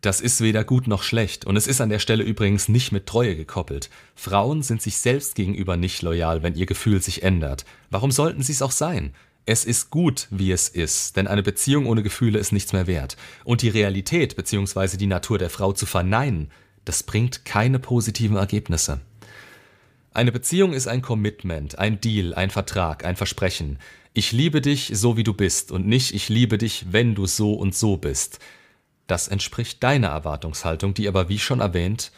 Das 0.00 0.22
ist 0.22 0.40
weder 0.40 0.64
gut 0.64 0.86
noch 0.86 1.02
schlecht 1.02 1.44
und 1.44 1.56
es 1.56 1.66
ist 1.66 1.82
an 1.82 1.90
der 1.90 1.98
Stelle 1.98 2.24
übrigens 2.24 2.68
nicht 2.68 2.90
mit 2.90 3.06
Treue 3.06 3.36
gekoppelt. 3.36 3.90
Frauen 4.14 4.62
sind 4.62 4.80
sich 4.80 4.96
selbst 4.96 5.34
gegenüber 5.34 5.76
nicht 5.76 6.00
loyal, 6.00 6.42
wenn 6.42 6.54
ihr 6.54 6.64
Gefühl 6.64 7.02
sich 7.02 7.22
ändert. 7.22 7.66
Warum 7.90 8.10
sollten 8.10 8.42
sie 8.42 8.52
es 8.52 8.62
auch 8.62 8.70
sein? 8.70 9.12
Es 9.46 9.64
ist 9.64 9.90
gut, 9.90 10.28
wie 10.30 10.52
es 10.52 10.68
ist, 10.68 11.16
denn 11.16 11.26
eine 11.26 11.42
Beziehung 11.42 11.86
ohne 11.86 12.02
Gefühle 12.02 12.38
ist 12.38 12.52
nichts 12.52 12.72
mehr 12.72 12.86
wert. 12.86 13.16
Und 13.44 13.62
die 13.62 13.68
Realität 13.68 14.36
bzw. 14.36 14.96
die 14.96 15.06
Natur 15.06 15.38
der 15.38 15.50
Frau 15.50 15.72
zu 15.72 15.86
verneinen, 15.86 16.50
das 16.84 17.02
bringt 17.02 17.44
keine 17.44 17.78
positiven 17.78 18.36
Ergebnisse. 18.36 19.00
Eine 20.12 20.32
Beziehung 20.32 20.72
ist 20.72 20.88
ein 20.88 21.02
Commitment, 21.02 21.78
ein 21.78 22.00
Deal, 22.00 22.34
ein 22.34 22.50
Vertrag, 22.50 23.04
ein 23.04 23.16
Versprechen. 23.16 23.78
Ich 24.12 24.32
liebe 24.32 24.60
dich 24.60 24.90
so 24.94 25.16
wie 25.16 25.22
du 25.22 25.34
bist 25.34 25.70
und 25.70 25.86
nicht 25.86 26.14
ich 26.14 26.28
liebe 26.28 26.58
dich, 26.58 26.86
wenn 26.90 27.14
du 27.14 27.26
so 27.26 27.54
und 27.54 27.74
so 27.74 27.96
bist. 27.96 28.40
Das 29.06 29.28
entspricht 29.28 29.82
deiner 29.82 30.08
Erwartungshaltung, 30.08 30.94
die 30.94 31.08
aber, 31.08 31.28
wie 31.28 31.38
schon 31.38 31.60
erwähnt, 31.60 32.12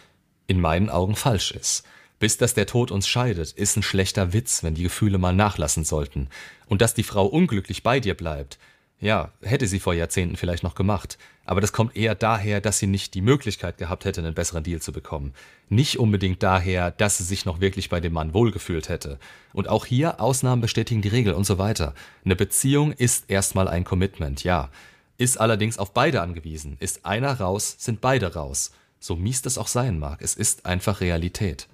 in 0.47 0.61
meinen 0.61 0.91
Augen 0.91 1.17
falsch 1.17 1.52
ist. 1.52 1.85
Bis 2.23 2.37
dass 2.37 2.55
der 2.55 2.67
Tod 2.67 2.93
uns 2.93 3.09
scheidet, 3.09 3.50
ist 3.50 3.76
ein 3.76 3.83
schlechter 3.83 4.33
Witz, 4.33 4.62
wenn 4.62 4.76
die 4.76 4.85
Gefühle 4.85 5.19
mal 5.19 5.35
nachlassen 5.35 5.83
sollten. 5.83 6.29
Und 6.67 6.81
dass 6.81 6.95
die 6.95 7.02
Frau 7.02 7.26
unglücklich 7.26 7.83
bei 7.83 7.99
dir 7.99 8.14
bleibt, 8.14 8.61
ja, 9.00 9.33
hätte 9.43 9.67
sie 9.67 9.81
vor 9.81 9.93
Jahrzehnten 9.93 10.37
vielleicht 10.37 10.62
noch 10.62 10.76
gemacht. 10.76 11.19
Aber 11.47 11.61
das 11.61 11.73
kommt 11.73 11.97
eher 11.97 12.14
daher, 12.14 12.61
dass 12.61 12.79
sie 12.79 12.87
nicht 12.87 13.14
die 13.14 13.23
Möglichkeit 13.23 13.76
gehabt 13.76 14.05
hätte, 14.05 14.21
einen 14.21 14.35
besseren 14.35 14.62
Deal 14.62 14.81
zu 14.81 14.93
bekommen. 14.93 15.35
Nicht 15.69 15.99
unbedingt 15.99 16.45
daher, 16.45 16.93
dass 16.93 17.19
sie 17.19 17.25
sich 17.25 17.45
noch 17.45 17.61
wirklich 17.61 17.88
bei 17.88 17.99
dem 17.99 18.12
Mann 18.12 18.35
wohlgefühlt 18.35 18.88
hätte. 18.88 19.19
Und 19.52 19.67
auch 19.67 19.85
hier 19.85 20.21
Ausnahmen 20.21 20.62
bestätigen 20.62 21.02
die 21.02 21.09
Regel 21.09 21.35
und 21.35 21.43
so 21.43 21.59
weiter. 21.59 21.93
Eine 22.25 22.37
Beziehung 22.37 22.93
ist 22.93 23.25
erstmal 23.31 23.67
ein 23.67 23.83
Commitment, 23.83 24.45
ja 24.45 24.71
ist 25.19 25.38
allerdings 25.38 25.79
auf 25.79 25.93
beide 25.93 26.21
angewiesen. 26.21 26.76
Ist 26.81 27.05
einer 27.05 27.38
raus, 27.38 27.76
sind 27.79 28.00
beide 28.00 28.35
raus. 28.35 28.73
So 28.99 29.14
mies 29.14 29.43
das 29.43 29.59
auch 29.59 29.69
sein 29.69 30.00
mag, 30.00 30.21
es 30.21 30.35
ist 30.35 30.67
einfach 30.67 31.00
Realität. 31.00 31.69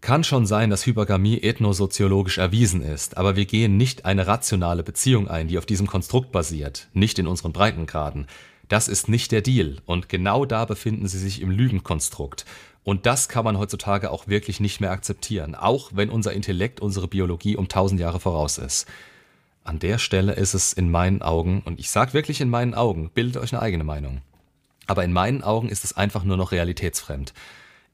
Kann 0.00 0.24
schon 0.24 0.46
sein, 0.46 0.70
dass 0.70 0.86
Hypergamie 0.86 1.40
ethnosoziologisch 1.42 2.38
erwiesen 2.38 2.82
ist, 2.82 3.18
aber 3.18 3.36
wir 3.36 3.44
gehen 3.44 3.76
nicht 3.76 4.06
eine 4.06 4.26
rationale 4.26 4.82
Beziehung 4.82 5.28
ein, 5.28 5.48
die 5.48 5.58
auf 5.58 5.66
diesem 5.66 5.86
Konstrukt 5.86 6.32
basiert, 6.32 6.88
nicht 6.94 7.18
in 7.18 7.26
unseren 7.26 7.52
Breitengraden. 7.52 8.26
Das 8.68 8.88
ist 8.88 9.08
nicht 9.08 9.30
der 9.30 9.42
Deal 9.42 9.76
und 9.84 10.08
genau 10.08 10.46
da 10.46 10.64
befinden 10.64 11.06
sie 11.06 11.18
sich 11.18 11.42
im 11.42 11.50
Lügenkonstrukt. 11.50 12.46
Und 12.82 13.04
das 13.04 13.28
kann 13.28 13.44
man 13.44 13.58
heutzutage 13.58 14.10
auch 14.10 14.26
wirklich 14.26 14.58
nicht 14.58 14.80
mehr 14.80 14.90
akzeptieren, 14.90 15.54
auch 15.54 15.90
wenn 15.92 16.08
unser 16.08 16.32
Intellekt 16.32 16.80
unsere 16.80 17.06
Biologie 17.06 17.56
um 17.56 17.68
tausend 17.68 18.00
Jahre 18.00 18.20
voraus 18.20 18.56
ist. 18.56 18.86
An 19.64 19.80
der 19.80 19.98
Stelle 19.98 20.32
ist 20.32 20.54
es 20.54 20.72
in 20.72 20.90
meinen 20.90 21.20
Augen, 21.20 21.60
und 21.66 21.78
ich 21.78 21.90
sage 21.90 22.14
wirklich 22.14 22.40
in 22.40 22.48
meinen 22.48 22.72
Augen, 22.72 23.10
bildet 23.10 23.42
euch 23.42 23.52
eine 23.52 23.60
eigene 23.60 23.84
Meinung. 23.84 24.22
Aber 24.86 25.04
in 25.04 25.12
meinen 25.12 25.42
Augen 25.44 25.68
ist 25.68 25.84
es 25.84 25.94
einfach 25.96 26.24
nur 26.24 26.38
noch 26.38 26.52
realitätsfremd. 26.52 27.34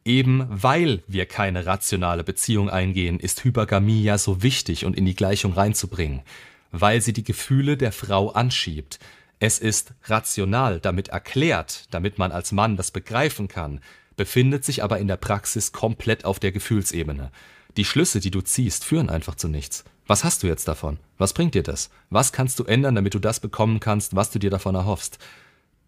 Eben 0.07 0.47
weil 0.49 1.03
wir 1.09 1.27
keine 1.27 1.67
rationale 1.67 2.23
Beziehung 2.23 2.71
eingehen, 2.71 3.19
ist 3.19 3.43
Hypergamie 3.43 4.05
ja 4.05 4.19
so 4.19 4.41
wichtig 4.41 4.85
und 4.85 4.97
in 4.97 5.05
die 5.05 5.17
Gleichung 5.17 5.53
reinzubringen, 5.53 6.23
weil 6.71 7.01
sie 7.01 7.13
die 7.13 7.25
Gefühle 7.25 7.77
der 7.77 7.91
Frau 7.91 8.31
anschiebt. 8.31 9.01
Es 9.41 9.59
ist 9.59 9.95
rational, 10.05 10.79
damit 10.79 11.09
erklärt, 11.09 11.87
damit 11.91 12.19
man 12.19 12.31
als 12.31 12.53
Mann 12.53 12.77
das 12.77 12.93
begreifen 12.93 13.49
kann, 13.49 13.81
befindet 14.15 14.65
sich 14.65 14.85
aber 14.85 15.01
in 15.01 15.09
der 15.09 15.17
Praxis 15.17 15.73
komplett 15.73 16.25
auf 16.25 16.39
der 16.39 16.53
Gefühlsebene. 16.53 17.33
Die 17.77 17.85
Schlüsse, 17.85 18.21
die 18.21 18.31
du 18.31 18.43
ziehst, 18.43 18.85
führen 18.85 19.11
einfach 19.11 19.35
zu 19.35 19.49
nichts. 19.49 19.83
Was 20.07 20.23
hast 20.23 20.45
du 20.45 20.47
jetzt 20.47 20.69
davon? 20.69 20.99
Was 21.19 21.33
bringt 21.33 21.57
dir 21.57 21.65
das? 21.65 21.91
Was 22.11 22.31
kannst 22.31 22.61
du 22.61 22.65
ändern, 22.65 22.95
damit 22.95 23.15
du 23.15 23.19
das 23.19 23.41
bekommen 23.41 23.81
kannst, 23.81 24.15
was 24.15 24.31
du 24.31 24.39
dir 24.39 24.51
davon 24.51 24.77
erhoffst? 24.77 25.19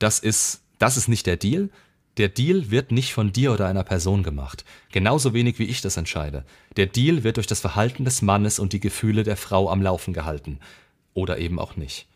Das 0.00 0.18
ist, 0.18 0.60
das 0.80 0.96
ist 0.96 1.06
nicht 1.06 1.26
der 1.26 1.36
Deal. 1.36 1.70
Der 2.18 2.28
Deal 2.28 2.70
wird 2.72 2.90
nicht 2.90 3.14
von 3.14 3.32
dir 3.32 3.52
oder 3.52 3.66
einer 3.66 3.84
Person 3.84 4.24
gemacht. 4.24 4.64
Genauso 4.90 5.34
wenig 5.34 5.60
wie 5.60 5.66
ich 5.66 5.80
das 5.80 5.96
entscheide. 5.96 6.44
Der 6.76 6.86
Deal 6.86 7.22
wird 7.22 7.36
durch 7.36 7.46
das 7.46 7.60
Verhalten 7.60 8.04
des 8.04 8.22
Mannes 8.22 8.58
und 8.58 8.72
die 8.72 8.80
Gefühle 8.80 9.22
der 9.22 9.36
Frau 9.36 9.70
am 9.70 9.80
Laufen 9.80 10.12
gehalten. 10.12 10.58
Oder 11.14 11.38
eben 11.38 11.60
auch 11.60 11.76
nicht. 11.76 12.08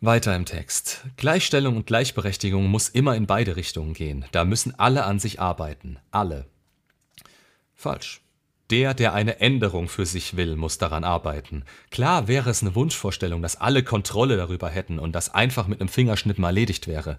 Weiter 0.00 0.34
im 0.34 0.46
Text. 0.46 1.04
Gleichstellung 1.18 1.76
und 1.76 1.86
Gleichberechtigung 1.86 2.66
muss 2.66 2.88
immer 2.88 3.14
in 3.14 3.26
beide 3.26 3.56
Richtungen 3.56 3.92
gehen. 3.92 4.24
Da 4.32 4.46
müssen 4.46 4.78
alle 4.78 5.04
an 5.04 5.18
sich 5.18 5.38
arbeiten. 5.38 5.98
Alle. 6.10 6.46
Falsch. 7.74 8.22
Der, 8.70 8.94
der 8.94 9.12
eine 9.12 9.38
Änderung 9.38 9.88
für 9.88 10.06
sich 10.06 10.36
will, 10.36 10.56
muss 10.56 10.78
daran 10.78 11.04
arbeiten. 11.04 11.64
Klar 11.90 12.26
wäre 12.26 12.50
es 12.50 12.62
eine 12.62 12.74
Wunschvorstellung, 12.74 13.42
dass 13.42 13.60
alle 13.60 13.84
Kontrolle 13.84 14.36
darüber 14.36 14.68
hätten 14.70 14.98
und 14.98 15.12
das 15.12 15.32
einfach 15.32 15.66
mit 15.68 15.80
einem 15.80 15.88
Fingerschnippen 15.88 16.42
erledigt 16.42 16.88
wäre. 16.88 17.18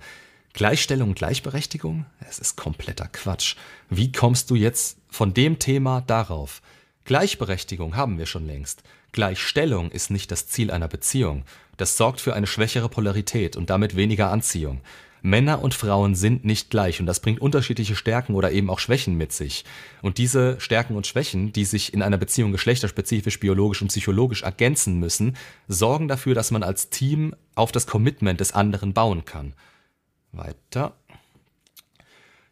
Gleichstellung 0.54 1.14
Gleichberechtigung? 1.14 2.06
Es 2.28 2.40
ist 2.40 2.56
kompletter 2.56 3.08
Quatsch. 3.08 3.56
Wie 3.90 4.12
kommst 4.12 4.50
du 4.50 4.56
jetzt 4.56 4.98
von 5.10 5.34
dem 5.34 5.60
Thema 5.60 6.02
darauf? 6.02 6.62
Gleichberechtigung 7.06 7.96
haben 7.96 8.18
wir 8.18 8.26
schon 8.26 8.46
längst. 8.46 8.84
Gleichstellung 9.12 9.92
ist 9.92 10.12
nicht 10.12 10.32
das 10.32 10.48
Ziel 10.48 10.72
einer 10.72 10.88
Beziehung. 10.88 11.44
Das 11.78 11.96
sorgt 11.96 12.22
für 12.22 12.34
eine 12.34 12.48
schwächere 12.48 12.90
Polarität 12.90 13.56
und 13.56 13.70
damit 13.70 13.96
weniger 13.96 14.32
Anziehung. 14.32 14.82
Männer 15.22 15.62
und 15.62 15.74
Frauen 15.74 16.16
sind 16.16 16.46
nicht 16.46 16.70
gleich 16.70 17.00
und 17.00 17.06
das 17.06 17.20
bringt 17.20 17.42
unterschiedliche 17.42 17.96
Stärken 17.96 18.36
oder 18.36 18.52
eben 18.52 18.70
auch 18.70 18.80
Schwächen 18.80 19.16
mit 19.16 19.34
sich. 19.34 19.66
Und 20.02 20.18
diese 20.18 20.60
Stärken 20.60 20.96
und 20.96 21.08
Schwächen, 21.08 21.52
die 21.54 21.66
sich 21.66 21.94
in 21.94 22.02
einer 22.02 22.18
Beziehung 22.18 22.52
geschlechterspezifisch, 22.52 23.40
biologisch 23.40 23.82
und 23.82 23.90
psychologisch 23.90 24.44
ergänzen 24.44 25.00
müssen, 25.00 25.36
sorgen 25.68 26.08
dafür, 26.08 26.36
dass 26.36 26.52
man 26.52 26.64
als 26.64 26.90
Team 26.90 27.36
auf 27.56 27.72
das 27.72 27.88
Commitment 27.88 28.40
des 28.40 28.54
anderen 28.54 28.94
bauen 28.94 29.26
kann. 29.26 29.54
Weiter. 30.32 30.94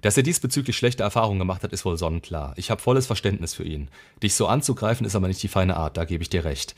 Dass 0.01 0.17
er 0.17 0.23
diesbezüglich 0.23 0.77
schlechte 0.77 1.03
Erfahrungen 1.03 1.39
gemacht 1.39 1.63
hat, 1.63 1.73
ist 1.73 1.83
wohl 1.83 1.97
sonnenklar. 1.97 2.53
Ich 2.57 2.69
habe 2.69 2.81
volles 2.81 3.07
Verständnis 3.07 3.55
für 3.55 3.63
ihn. 3.63 3.89
Dich 4.21 4.35
so 4.35 4.47
anzugreifen 4.47 5.05
ist 5.05 5.15
aber 5.15 5.27
nicht 5.27 5.41
die 5.41 5.47
feine 5.47 5.77
Art, 5.77 5.97
da 5.97 6.05
gebe 6.05 6.21
ich 6.21 6.29
dir 6.29 6.45
recht. 6.45 6.75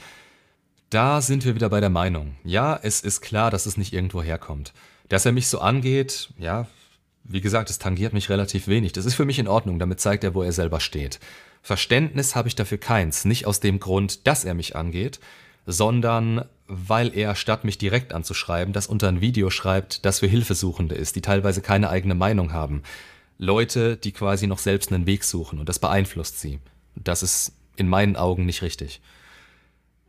Da 0.89 1.20
sind 1.20 1.44
wir 1.44 1.54
wieder 1.54 1.70
bei 1.70 1.82
der 1.82 1.89
Meinung. 1.89 2.38
Ja, 2.46 2.80
es 2.82 3.01
ist 3.01 3.20
klar, 3.20 3.51
dass 3.51 3.66
es 3.66 3.75
nicht 3.75 3.92
irgendwo 3.92 4.24
herkommt. 4.24 4.74
Dass 5.10 5.25
er 5.25 5.34
mich 5.34 5.48
so 5.48 5.60
angeht, 5.60 6.30
ja, 6.38 6.68
wie 7.25 7.42
gesagt, 7.42 7.70
es 7.70 7.80
tangiert 7.80 8.13
mich 8.13 8.30
relativ 8.30 8.68
wenig. 8.68 8.94
Das 8.94 9.06
ist 9.06 9.16
für 9.16 9.25
mich 9.25 9.39
in 9.39 9.50
Ordnung, 9.50 9.80
damit 9.80 10.00
zeigt 10.00 10.24
er, 10.24 10.34
wo 10.34 10.44
er 10.44 10.54
selber 10.54 10.80
steht. 10.80 11.20
Verständnis 11.62 12.36
habe 12.36 12.48
ich 12.48 12.56
dafür 12.56 12.77
keins, 12.77 13.25
nicht 13.25 13.46
aus 13.46 13.60
dem 13.60 13.82
Grund, 13.82 14.25
dass 14.25 14.46
er 14.46 14.54
mich 14.54 14.77
angeht, 14.77 15.20
sondern 15.67 16.45
weil 16.67 17.15
er, 17.15 17.36
statt 17.36 17.63
mich 17.63 17.77
direkt 17.77 18.13
anzuschreiben, 18.13 18.74
das 18.74 18.88
unter 18.88 19.09
ein 19.09 19.21
Video 19.21 19.50
schreibt, 19.50 20.05
das 20.05 20.19
für 20.19 20.27
Hilfesuchende 20.27 20.95
ist, 20.95 21.15
die 21.15 21.21
teilweise 21.21 21.62
keine 21.62 21.89
eigene 21.89 22.15
Meinung 22.15 22.53
haben. 22.53 22.81
Leute, 23.38 23.97
die 23.97 24.13
quasi 24.13 24.47
noch 24.47 24.57
selbst 24.57 24.91
einen 24.91 25.05
Weg 25.05 25.24
suchen 25.24 25.59
und 25.59 25.69
das 25.69 25.79
beeinflusst 25.79 26.39
sie. 26.39 26.59
Das 26.95 27.21
ist 27.21 27.53
in 27.75 27.88
meinen 27.88 28.15
Augen 28.15 28.45
nicht 28.45 28.63
richtig. 28.63 29.01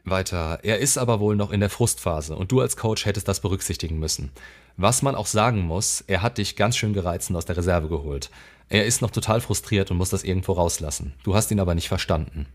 Weiter. 0.04 0.60
Er 0.62 0.78
ist 0.78 0.96
aber 0.96 1.20
wohl 1.20 1.36
noch 1.36 1.52
in 1.52 1.60
der 1.60 1.70
Frustphase 1.70 2.34
und 2.34 2.50
du 2.50 2.60
als 2.60 2.76
Coach 2.76 3.04
hättest 3.04 3.28
das 3.28 3.40
berücksichtigen 3.40 3.98
müssen. 3.98 4.30
Was 4.76 5.02
man 5.02 5.14
auch 5.14 5.26
sagen 5.26 5.60
muss, 5.60 6.02
er 6.06 6.22
hat 6.22 6.38
dich 6.38 6.56
ganz 6.56 6.76
schön 6.76 6.92
gereizt 6.92 7.30
und 7.30 7.36
aus 7.36 7.44
der 7.44 7.56
Reserve 7.56 7.88
geholt. 7.88 8.30
Er 8.68 8.86
ist 8.86 9.02
noch 9.02 9.10
total 9.10 9.40
frustriert 9.40 9.90
und 9.90 9.96
muss 9.96 10.10
das 10.10 10.24
irgendwo 10.24 10.52
rauslassen. 10.52 11.14
Du 11.24 11.34
hast 11.34 11.50
ihn 11.50 11.60
aber 11.60 11.74
nicht 11.74 11.88
verstanden. 11.88 12.46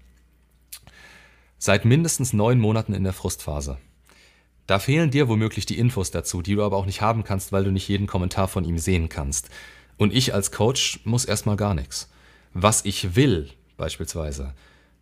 Seit 1.66 1.86
mindestens 1.86 2.34
neun 2.34 2.60
Monaten 2.60 2.94
in 2.94 3.06
der 3.06 3.14
Frustphase. 3.14 3.78
Da 4.68 4.80
fehlen 4.80 5.12
dir 5.12 5.30
womöglich 5.30 5.66
die 5.66 5.78
Infos 5.78 6.12
dazu, 6.12 6.42
die 6.42 6.56
du 6.56 6.64
aber 6.66 6.76
auch 6.76 6.86
nicht 6.86 7.00
haben 7.00 7.24
kannst, 7.24 7.54
weil 7.54 7.64
du 7.64 7.72
nicht 7.72 7.88
jeden 7.88 8.06
Kommentar 8.06 8.50
von 8.50 8.66
ihm 8.66 8.78
sehen 8.78 9.08
kannst. 9.08 9.50
Und 9.96 10.14
ich 10.14 10.34
als 10.34 10.52
Coach 10.52 11.00
muss 11.06 11.24
erstmal 11.24 11.56
gar 11.56 11.74
nichts. 11.74 12.12
Was 12.54 12.84
ich 12.84 13.16
will, 13.16 13.50
beispielsweise, 13.78 14.54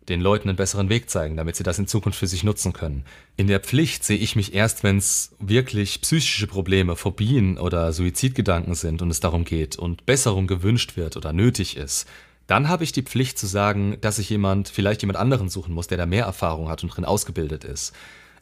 den 0.08 0.20
Leuten 0.20 0.48
einen 0.48 0.56
besseren 0.56 0.88
Weg 0.88 1.10
zeigen, 1.10 1.36
damit 1.36 1.56
sie 1.56 1.64
das 1.64 1.80
in 1.80 1.88
Zukunft 1.88 2.20
für 2.20 2.28
sich 2.28 2.44
nutzen 2.44 2.72
können. 2.72 3.06
In 3.36 3.48
der 3.48 3.58
Pflicht 3.58 4.04
sehe 4.04 4.18
ich 4.18 4.36
mich 4.36 4.54
erst, 4.54 4.84
wenn 4.84 4.98
es 4.98 5.34
wirklich 5.40 6.00
psychische 6.00 6.46
Probleme, 6.46 6.94
Phobien 6.94 7.58
oder 7.58 7.92
Suizidgedanken 7.92 8.76
sind 8.76 9.02
und 9.02 9.10
es 9.10 9.18
darum 9.18 9.44
geht 9.44 9.80
und 9.80 10.06
Besserung 10.06 10.46
gewünscht 10.46 10.96
wird 10.96 11.16
oder 11.16 11.32
nötig 11.32 11.76
ist. 11.76 12.06
Dann 12.46 12.68
habe 12.68 12.84
ich 12.84 12.92
die 12.92 13.02
Pflicht 13.02 13.38
zu 13.38 13.46
sagen, 13.46 13.98
dass 14.00 14.18
ich 14.18 14.28
jemand, 14.30 14.68
vielleicht 14.68 15.02
jemand 15.02 15.18
anderen 15.18 15.48
suchen 15.48 15.74
muss, 15.74 15.86
der 15.86 15.98
da 15.98 16.06
mehr 16.06 16.24
Erfahrung 16.24 16.68
hat 16.68 16.82
und 16.82 16.90
drin 16.90 17.04
ausgebildet 17.04 17.64
ist. 17.64 17.92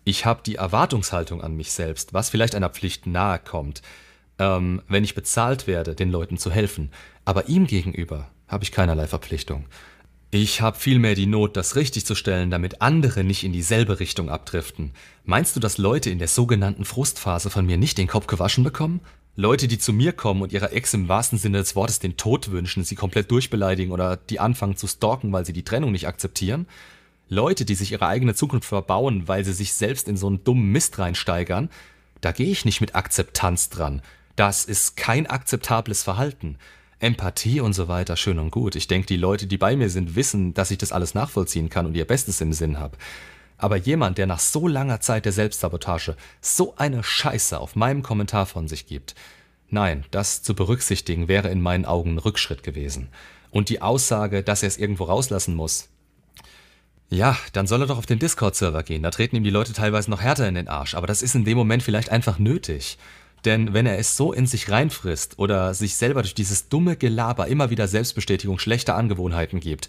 Ich 0.04 0.25
habe 0.25 0.42
die 0.45 0.57
Erwartungshaltung 0.57 1.42
an 1.42 1.57
mich 1.57 1.73
selbst, 1.73 2.14
was 2.14 2.30
vielleicht 2.30 2.54
einer 2.54 2.71
Pflicht 2.71 3.07
nahe 3.07 3.38
kommt, 3.38 3.83
ähm, 4.38 4.83
wenn 4.88 5.04
ich 5.04 5.14
bezahlt 5.14 5.66
werde, 5.66 5.95
den 5.95 6.11
Leuten 6.11 6.38
zu 6.38 6.50
helfen. 6.50 6.90
Aber 7.25 7.49
ihm 7.49 7.66
gegenüber 7.66 8.28
habe 8.49 8.64
ich 8.64 8.73
keinerlei 8.73 9.07
Verpflichtung. 9.07 9.66
Ich 10.33 10.61
habe 10.61 10.78
vielmehr 10.78 11.16
die 11.16 11.26
Not, 11.26 11.57
das 11.57 11.75
richtig 11.75 12.07
zu 12.07 12.14
stellen, 12.14 12.50
damit 12.50 12.80
andere 12.83 13.25
nicht 13.25 13.42
in 13.42 13.52
dieselbe 13.52 13.99
Richtung 13.99 14.30
abdriften. 14.30 14.92
Meinst 15.25 15.57
du, 15.57 15.61
dass 15.61 15.76
Leute 15.76 16.09
in 16.09 16.21
der 16.21 16.28
sogenannten 16.28 16.85
Frustphase 16.85 17.50
von 17.50 17.66
mir 17.66 17.76
nicht 17.76 17.99
den 17.99 18.07
Kopf 18.07 18.28
gewaschen 18.28 18.62
bekommen? 18.62 19.00
Leute, 19.37 19.69
die 19.69 19.79
zu 19.79 19.93
mir 19.93 20.13
kommen 20.13 20.43
und 20.43 20.53
ihrer 20.53 20.73
Ex 20.73 20.93
im 20.93 21.09
wahrsten 21.09 21.39
Sinne 21.39 21.59
des 21.59 21.77
Wortes 21.77 21.99
den 21.99 22.17
Tod 22.17 22.51
wünschen, 22.51 22.85
sie 22.85 22.97
komplett 22.97 23.31
durchbeleidigen 23.31 23.93
oder 23.93 24.17
die 24.17 24.41
anfangen 24.41 24.77
zu 24.77 24.87
stalken, 24.87 25.33
weil 25.33 25.47
sie 25.47 25.53
die 25.53 25.65
Trennung 25.65 25.93
nicht 25.93 26.09
akzeptieren? 26.09 26.67
Leute, 27.29 27.65
die 27.65 27.77
sich 27.77 27.93
ihre 27.93 28.09
eigene 28.09 28.35
Zukunft 28.35 28.69
verbauen, 28.69 29.29
weil 29.29 29.45
sie 29.45 29.53
sich 29.53 29.73
selbst 29.73 30.09
in 30.09 30.17
so 30.17 30.27
einen 30.27 30.43
dummen 30.43 30.73
Mist 30.73 30.99
reinsteigern? 30.99 31.71
Da 32.21 32.33
gehe 32.33 32.51
ich 32.51 32.65
nicht 32.65 32.81
mit 32.81 32.97
Akzeptanz 32.97 33.69
dran. 33.69 34.03
Das 34.35 34.65
ist 34.65 34.97
kein 34.97 35.27
akzeptables 35.27 36.03
Verhalten. 36.03 36.59
Empathie 36.99 37.61
und 37.61 37.73
so 37.73 37.89
weiter, 37.89 38.17
schön 38.17 38.39
und 38.39 38.51
gut. 38.51 38.75
Ich 38.75 38.89
denke, 38.89 39.07
die 39.07 39.17
Leute, 39.17 39.47
die 39.47 39.57
bei 39.59 39.75
mir 39.77 39.89
sind, 39.89 40.17
wissen, 40.17 40.55
dass 40.55 40.71
ich 40.71 40.79
das 40.79 40.93
alles 40.93 41.15
nachvollziehen 41.15 41.71
kann 41.71 41.87
und 41.87 41.97
ihr 41.97 42.05
Bestes 42.05 42.41
im 42.41 42.53
Sinn 42.53 42.79
habe. 42.79 42.97
Aber 43.61 43.76
jemand, 43.76 44.17
der 44.17 44.26
nach 44.26 44.38
so 44.38 44.67
langer 44.67 45.00
Zeit 45.00 45.26
der 45.26 45.33
Selbstsabotage 45.33 46.17
so 46.40 46.75
eine 46.76 47.02
Scheiße 47.02 47.59
auf 47.59 47.76
meinem 47.76 48.02
Kommentar 48.02 48.47
von 48.47 48.69
sich 48.69 48.87
gibt, 48.87 49.14
nein, 49.69 50.05
das 50.11 50.43
zu 50.43 50.55
berücksichtigen 50.55 51.29
wäre 51.29 51.50
in 51.50 51.61
meinen 51.61 51.85
Augen 51.85 52.14
ein 52.14 52.19
Rückschritt 52.19 52.62
gewesen. 52.62 53.09
Und 53.50 53.69
die 53.69 53.83
Aussage, 53.83 54.43
dass 54.43 54.62
er 54.62 54.69
es 54.69 54.79
irgendwo 54.79 55.05
rauslassen 55.05 55.55
muss, 55.55 55.90
ja, 57.11 57.37
dann 57.52 57.67
soll 57.67 57.83
er 57.83 57.87
doch 57.87 57.99
auf 57.99 58.07
den 58.07 58.19
Discord-Server 58.19 58.83
gehen. 58.83 59.02
Da 59.02 59.11
treten 59.11 59.37
ihm 59.37 59.45
die 59.45 59.50
Leute 59.50 59.75
teilweise 59.75 60.11
noch 60.11 60.23
härter 60.23 60.49
in 60.49 60.55
den 60.55 60.69
Arsch. 60.69 60.95
Aber 60.95 61.07
das 61.07 61.21
ist 61.21 61.35
in 61.35 61.45
dem 61.45 61.59
Moment 61.59 61.83
vielleicht 61.83 62.09
einfach 62.09 62.38
nötig. 62.38 62.97
Denn 63.45 63.75
wenn 63.75 63.85
er 63.85 63.99
es 63.99 64.17
so 64.17 64.33
in 64.33 64.47
sich 64.47 64.71
reinfrisst 64.71 65.38
oder 65.38 65.75
sich 65.75 65.97
selber 65.97 66.23
durch 66.23 66.35
dieses 66.35 66.69
dumme 66.69 66.97
Gelaber 66.97 67.49
immer 67.49 67.69
wieder 67.69 67.88
Selbstbestätigung 67.88 68.59
schlechter 68.59 68.95
Angewohnheiten 68.97 69.61
gibt, 69.61 69.88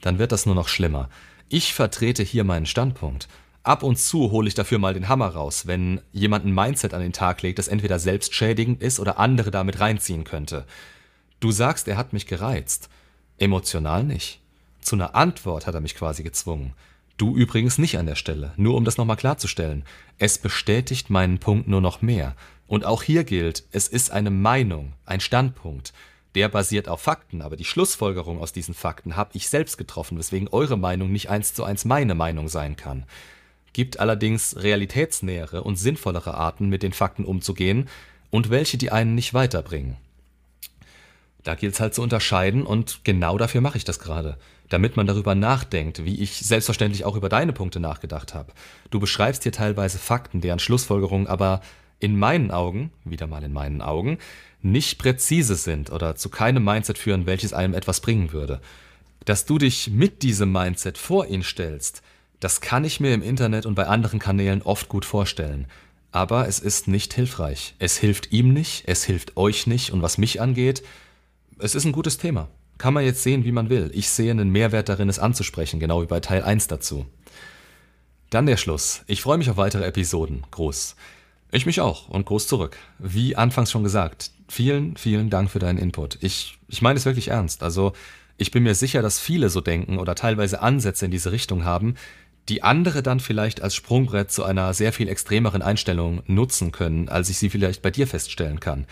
dann 0.00 0.18
wird 0.18 0.32
das 0.32 0.46
nur 0.46 0.54
noch 0.54 0.68
schlimmer. 0.68 1.08
Ich 1.54 1.74
vertrete 1.74 2.22
hier 2.22 2.44
meinen 2.44 2.64
Standpunkt. 2.64 3.28
Ab 3.62 3.82
und 3.82 3.98
zu 3.98 4.30
hole 4.30 4.48
ich 4.48 4.54
dafür 4.54 4.78
mal 4.78 4.94
den 4.94 5.10
Hammer 5.10 5.28
raus, 5.28 5.66
wenn 5.66 6.00
jemand 6.10 6.46
ein 6.46 6.54
Mindset 6.54 6.94
an 6.94 7.02
den 7.02 7.12
Tag 7.12 7.42
legt, 7.42 7.58
das 7.58 7.68
entweder 7.68 7.98
selbstschädigend 7.98 8.82
ist 8.82 8.98
oder 8.98 9.18
andere 9.18 9.50
damit 9.50 9.78
reinziehen 9.78 10.24
könnte. 10.24 10.64
Du 11.40 11.50
sagst, 11.52 11.88
er 11.88 11.98
hat 11.98 12.14
mich 12.14 12.26
gereizt. 12.26 12.88
Emotional 13.36 14.02
nicht. 14.02 14.40
Zu 14.80 14.96
einer 14.96 15.14
Antwort 15.14 15.66
hat 15.66 15.74
er 15.74 15.82
mich 15.82 15.94
quasi 15.94 16.22
gezwungen. 16.22 16.72
Du 17.18 17.36
übrigens 17.36 17.76
nicht 17.76 17.98
an 17.98 18.06
der 18.06 18.14
Stelle, 18.14 18.54
nur 18.56 18.74
um 18.74 18.86
das 18.86 18.96
nochmal 18.96 19.18
klarzustellen. 19.18 19.84
Es 20.16 20.38
bestätigt 20.38 21.10
meinen 21.10 21.38
Punkt 21.38 21.68
nur 21.68 21.82
noch 21.82 22.00
mehr. 22.00 22.34
Und 22.66 22.86
auch 22.86 23.02
hier 23.02 23.24
gilt, 23.24 23.64
es 23.72 23.88
ist 23.88 24.10
eine 24.10 24.30
Meinung, 24.30 24.94
ein 25.04 25.20
Standpunkt. 25.20 25.92
Der 26.34 26.48
basiert 26.48 26.88
auf 26.88 27.02
Fakten, 27.02 27.42
aber 27.42 27.56
die 27.56 27.64
Schlussfolgerung 27.64 28.40
aus 28.40 28.52
diesen 28.52 28.74
Fakten 28.74 29.16
habe 29.16 29.30
ich 29.34 29.48
selbst 29.48 29.76
getroffen, 29.76 30.18
weswegen 30.18 30.48
eure 30.48 30.78
Meinung 30.78 31.12
nicht 31.12 31.28
eins 31.28 31.52
zu 31.52 31.64
eins 31.64 31.84
meine 31.84 32.14
Meinung 32.14 32.48
sein 32.48 32.76
kann. 32.76 33.04
Gibt 33.72 34.00
allerdings 34.00 34.56
realitätsnähere 34.56 35.62
und 35.62 35.76
sinnvollere 35.76 36.34
Arten, 36.34 36.68
mit 36.68 36.82
den 36.82 36.92
Fakten 36.92 37.24
umzugehen 37.24 37.88
und 38.30 38.50
welche 38.50 38.78
die 38.78 38.90
einen 38.90 39.14
nicht 39.14 39.34
weiterbringen. 39.34 39.96
Da 41.42 41.54
gilt 41.54 41.74
es 41.74 41.80
halt 41.80 41.94
zu 41.94 42.02
unterscheiden 42.02 42.64
und 42.64 43.00
genau 43.04 43.36
dafür 43.36 43.60
mache 43.60 43.76
ich 43.76 43.84
das 43.84 43.98
gerade, 43.98 44.38
damit 44.68 44.96
man 44.96 45.06
darüber 45.06 45.34
nachdenkt, 45.34 46.04
wie 46.04 46.20
ich 46.20 46.36
selbstverständlich 46.36 47.04
auch 47.04 47.16
über 47.16 47.28
deine 47.28 47.52
Punkte 47.52 47.80
nachgedacht 47.80 48.32
habe. 48.32 48.52
Du 48.90 49.00
beschreibst 49.00 49.42
hier 49.42 49.52
teilweise 49.52 49.98
Fakten, 49.98 50.40
deren 50.40 50.60
Schlussfolgerungen 50.60 51.26
aber 51.26 51.60
in 52.02 52.18
meinen 52.18 52.50
Augen, 52.50 52.90
wieder 53.04 53.26
mal 53.26 53.42
in 53.42 53.52
meinen 53.52 53.80
Augen, 53.80 54.18
nicht 54.60 54.98
präzise 54.98 55.56
sind 55.56 55.90
oder 55.90 56.16
zu 56.16 56.28
keinem 56.28 56.64
Mindset 56.64 56.98
führen, 56.98 57.26
welches 57.26 57.52
einem 57.52 57.74
etwas 57.74 58.00
bringen 58.00 58.32
würde. 58.32 58.60
Dass 59.24 59.44
du 59.44 59.58
dich 59.58 59.90
mit 59.90 60.22
diesem 60.22 60.50
Mindset 60.50 60.98
vor 60.98 61.26
ihn 61.26 61.42
stellst, 61.42 62.02
das 62.40 62.60
kann 62.60 62.84
ich 62.84 62.98
mir 62.98 63.14
im 63.14 63.22
Internet 63.22 63.66
und 63.66 63.76
bei 63.76 63.86
anderen 63.86 64.18
Kanälen 64.18 64.62
oft 64.62 64.88
gut 64.88 65.04
vorstellen. 65.04 65.66
Aber 66.10 66.48
es 66.48 66.58
ist 66.58 66.88
nicht 66.88 67.14
hilfreich. 67.14 67.74
Es 67.78 67.96
hilft 67.96 68.32
ihm 68.32 68.52
nicht, 68.52 68.82
es 68.86 69.04
hilft 69.04 69.36
euch 69.36 69.66
nicht 69.66 69.92
und 69.92 70.02
was 70.02 70.18
mich 70.18 70.40
angeht, 70.40 70.82
es 71.58 71.76
ist 71.76 71.84
ein 71.84 71.92
gutes 71.92 72.18
Thema. 72.18 72.48
Kann 72.78 72.94
man 72.94 73.04
jetzt 73.04 73.22
sehen, 73.22 73.44
wie 73.44 73.52
man 73.52 73.70
will. 73.70 73.90
Ich 73.94 74.08
sehe 74.08 74.32
einen 74.32 74.50
Mehrwert 74.50 74.88
darin, 74.88 75.08
es 75.08 75.20
anzusprechen, 75.20 75.78
genau 75.78 76.02
wie 76.02 76.06
bei 76.06 76.18
Teil 76.18 76.42
1 76.42 76.66
dazu. 76.66 77.06
Dann 78.30 78.46
der 78.46 78.56
Schluss. 78.56 79.02
Ich 79.06 79.22
freue 79.22 79.38
mich 79.38 79.50
auf 79.50 79.56
weitere 79.56 79.84
Episoden. 79.84 80.44
Groß. 80.50 80.96
Ich 81.54 81.66
mich 81.66 81.82
auch 81.82 82.08
und 82.08 82.24
groß 82.24 82.46
zurück. 82.46 82.78
Wie 82.98 83.36
anfangs 83.36 83.70
schon 83.70 83.84
gesagt, 83.84 84.30
vielen, 84.48 84.96
vielen 84.96 85.28
Dank 85.28 85.50
für 85.50 85.58
deinen 85.58 85.76
Input. 85.76 86.16
Ich, 86.22 86.58
ich 86.68 86.80
meine 86.80 86.98
es 86.98 87.04
wirklich 87.04 87.28
ernst. 87.28 87.62
Also, 87.62 87.92
ich 88.38 88.50
bin 88.50 88.62
mir 88.62 88.74
sicher, 88.74 89.02
dass 89.02 89.20
viele 89.20 89.50
so 89.50 89.60
denken 89.60 89.98
oder 89.98 90.14
teilweise 90.14 90.62
Ansätze 90.62 91.04
in 91.04 91.10
diese 91.10 91.30
Richtung 91.30 91.64
haben, 91.66 91.94
die 92.48 92.62
andere 92.62 93.02
dann 93.02 93.20
vielleicht 93.20 93.60
als 93.60 93.74
Sprungbrett 93.74 94.32
zu 94.32 94.44
einer 94.44 94.72
sehr 94.72 94.94
viel 94.94 95.08
extremeren 95.08 95.60
Einstellung 95.60 96.22
nutzen 96.26 96.72
können, 96.72 97.10
als 97.10 97.28
ich 97.28 97.36
sie 97.36 97.50
vielleicht 97.50 97.82
bei 97.82 97.90
dir 97.90 98.06
feststellen 98.06 98.58
kann. 98.58 98.86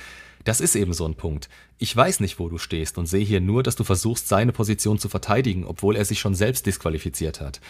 Das 0.45 0.61
ist 0.61 0.77
eben 0.77 0.93
so 0.93 1.07
ein 1.07 1.15
Punkt. 1.15 1.49
Ich 1.79 1.97
weiß 1.97 2.21
nicht, 2.21 2.39
wo 2.39 2.51
du 2.51 2.59
stehst 2.59 2.99
und 2.99 3.07
sehe 3.07 3.25
hier 3.25 3.41
nur, 3.41 3.63
dass 3.63 3.77
du 3.77 3.85
versuchst, 3.85 4.29
seine 4.29 4.53
Position 4.53 4.99
zu 4.99 5.09
verteidigen, 5.09 5.65
obwohl 5.65 5.97
er 5.97 6.05
sich 6.05 6.21
schon 6.21 6.35
selbst 6.35 6.67
disqualifiziert 6.67 7.41
hat. 7.41 7.61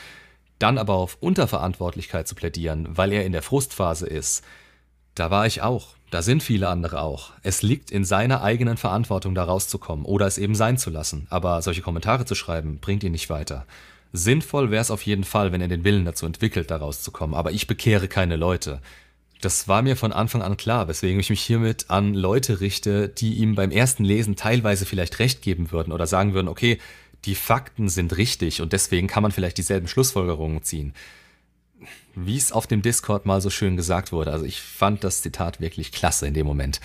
Dann 0.58 0.78
aber 0.78 0.94
auf 0.94 1.16
Unterverantwortlichkeit 1.20 2.26
zu 2.26 2.34
plädieren, 2.34 2.88
weil 2.90 3.12
er 3.12 3.24
in 3.24 3.32
der 3.32 3.42
Frustphase 3.42 4.06
ist, 4.06 4.42
da 5.14 5.30
war 5.30 5.46
ich 5.46 5.62
auch. 5.62 5.88
Da 6.10 6.22
sind 6.22 6.42
viele 6.42 6.68
andere 6.68 7.02
auch. 7.02 7.30
Es 7.42 7.62
liegt 7.62 7.92
in 7.92 8.04
seiner 8.04 8.42
eigenen 8.42 8.76
Verantwortung, 8.76 9.34
da 9.34 9.44
rauszukommen 9.44 10.04
oder 10.04 10.26
es 10.26 10.38
eben 10.38 10.56
sein 10.56 10.76
zu 10.76 10.90
lassen. 10.90 11.26
Aber 11.30 11.62
solche 11.62 11.82
Kommentare 11.82 12.24
zu 12.24 12.34
schreiben, 12.34 12.78
bringt 12.80 13.04
ihn 13.04 13.12
nicht 13.12 13.30
weiter. 13.30 13.64
Sinnvoll 14.12 14.72
wäre 14.72 14.82
es 14.82 14.90
auf 14.90 15.02
jeden 15.02 15.22
Fall, 15.22 15.52
wenn 15.52 15.60
er 15.60 15.68
den 15.68 15.84
Willen 15.84 16.04
dazu 16.04 16.26
entwickelt, 16.26 16.70
da 16.72 16.78
rauszukommen. 16.78 17.36
Aber 17.36 17.52
ich 17.52 17.68
bekehre 17.68 18.08
keine 18.08 18.34
Leute. 18.34 18.80
Das 19.40 19.68
war 19.68 19.82
mir 19.82 19.96
von 19.96 20.12
Anfang 20.12 20.42
an 20.42 20.56
klar, 20.56 20.88
weswegen 20.88 21.20
ich 21.20 21.30
mich 21.30 21.40
hiermit 21.40 21.86
an 21.88 22.12
Leute 22.14 22.60
richte, 22.60 23.08
die 23.08 23.34
ihm 23.34 23.54
beim 23.54 23.70
ersten 23.70 24.04
Lesen 24.04 24.34
teilweise 24.34 24.86
vielleicht 24.86 25.20
recht 25.20 25.42
geben 25.42 25.70
würden 25.70 25.92
oder 25.92 26.06
sagen 26.08 26.34
würden, 26.34 26.48
okay, 26.48 26.78
die 27.24 27.34
Fakten 27.34 27.88
sind 27.88 28.16
richtig 28.16 28.60
und 28.60 28.72
deswegen 28.72 29.06
kann 29.06 29.22
man 29.22 29.32
vielleicht 29.32 29.58
dieselben 29.58 29.88
Schlussfolgerungen 29.88 30.62
ziehen 30.62 30.92
wie 32.14 32.36
es 32.36 32.52
auf 32.52 32.66
dem 32.66 32.82
Discord 32.82 33.26
mal 33.26 33.40
so 33.40 33.50
schön 33.50 33.76
gesagt 33.76 34.12
wurde, 34.12 34.32
also 34.32 34.44
ich 34.44 34.60
fand 34.60 35.04
das 35.04 35.22
Zitat 35.22 35.60
wirklich 35.60 35.92
klasse 35.92 36.26
in 36.26 36.34
dem 36.34 36.46
Moment. 36.46 36.80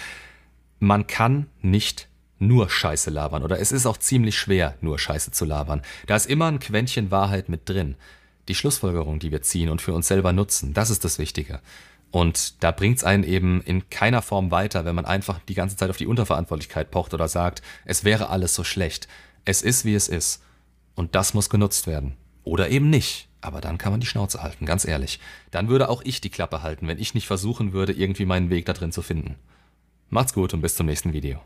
Man 0.80 1.08
kann 1.08 1.48
nicht 1.62 2.08
nur 2.38 2.70
Scheiße 2.70 3.10
labern 3.10 3.44
oder 3.44 3.60
es 3.60 3.72
ist 3.72 3.86
auch 3.86 3.98
ziemlich 3.98 4.38
schwer, 4.38 4.76
nur 4.82 5.00
Scheiße 5.00 5.32
zu 5.32 5.46
labern. 5.46 5.82
Da 6.08 6.16
ist 6.16 6.28
immer 6.28 6.48
ein 6.48 6.60
Quäntchen 6.60 7.12
Wahrheit 7.12 7.50
mit 7.50 7.68
drin. 7.68 7.96
Die 8.48 8.56
Schlussfolgerung, 8.56 9.20
die 9.20 9.32
wir 9.32 9.42
ziehen 9.42 9.70
und 9.70 9.82
für 9.82 9.94
uns 9.94 10.08
selber 10.08 10.34
nutzen, 10.34 10.74
das 10.74 10.90
ist 10.90 11.04
das 11.04 11.18
Wichtige. 11.18 11.62
Und 12.12 12.64
da 12.64 12.72
bringt 12.72 12.98
es 12.98 13.04
einen 13.04 13.24
eben 13.24 13.62
in 13.62 13.90
keiner 13.90 14.22
Form 14.22 14.52
weiter, 14.52 14.86
wenn 14.86 14.96
man 14.96 15.06
einfach 15.06 15.40
die 15.50 15.54
ganze 15.54 15.76
Zeit 15.76 15.90
auf 15.90 15.98
die 15.98 16.08
Unterverantwortlichkeit 16.08 16.92
pocht 16.92 17.14
oder 17.14 17.28
sagt, 17.28 17.62
es 17.84 18.04
wäre 18.04 18.30
alles 18.30 18.54
so 18.56 18.64
schlecht. 18.64 19.08
Es 19.44 19.62
ist, 19.62 19.84
wie 19.84 19.96
es 19.96 20.08
ist. 20.08 20.42
Und 20.94 21.16
das 21.16 21.34
muss 21.34 21.50
genutzt 21.50 21.88
werden. 21.88 22.16
Oder 22.44 22.70
eben 22.70 22.90
nicht. 22.90 23.28
Aber 23.46 23.62
dann 23.62 23.78
kann 23.78 23.92
man 23.92 24.00
die 24.00 24.08
Schnauze 24.08 24.42
halten, 24.42 24.66
ganz 24.66 24.86
ehrlich. 24.86 25.20
Dann 25.52 25.70
würde 25.70 25.88
auch 25.90 26.02
ich 26.04 26.20
die 26.20 26.32
Klappe 26.32 26.64
halten, 26.64 26.88
wenn 26.88 26.98
ich 26.98 27.14
nicht 27.14 27.28
versuchen 27.28 27.74
würde, 27.74 27.94
irgendwie 27.94 28.26
meinen 28.26 28.50
Weg 28.50 28.66
da 28.66 28.74
drin 28.74 28.92
zu 28.92 29.04
finden. 29.04 29.36
Macht's 30.10 30.34
gut 30.34 30.56
und 30.56 30.62
bis 30.62 30.76
zum 30.76 30.88
nächsten 30.88 31.14
Video. 31.14 31.40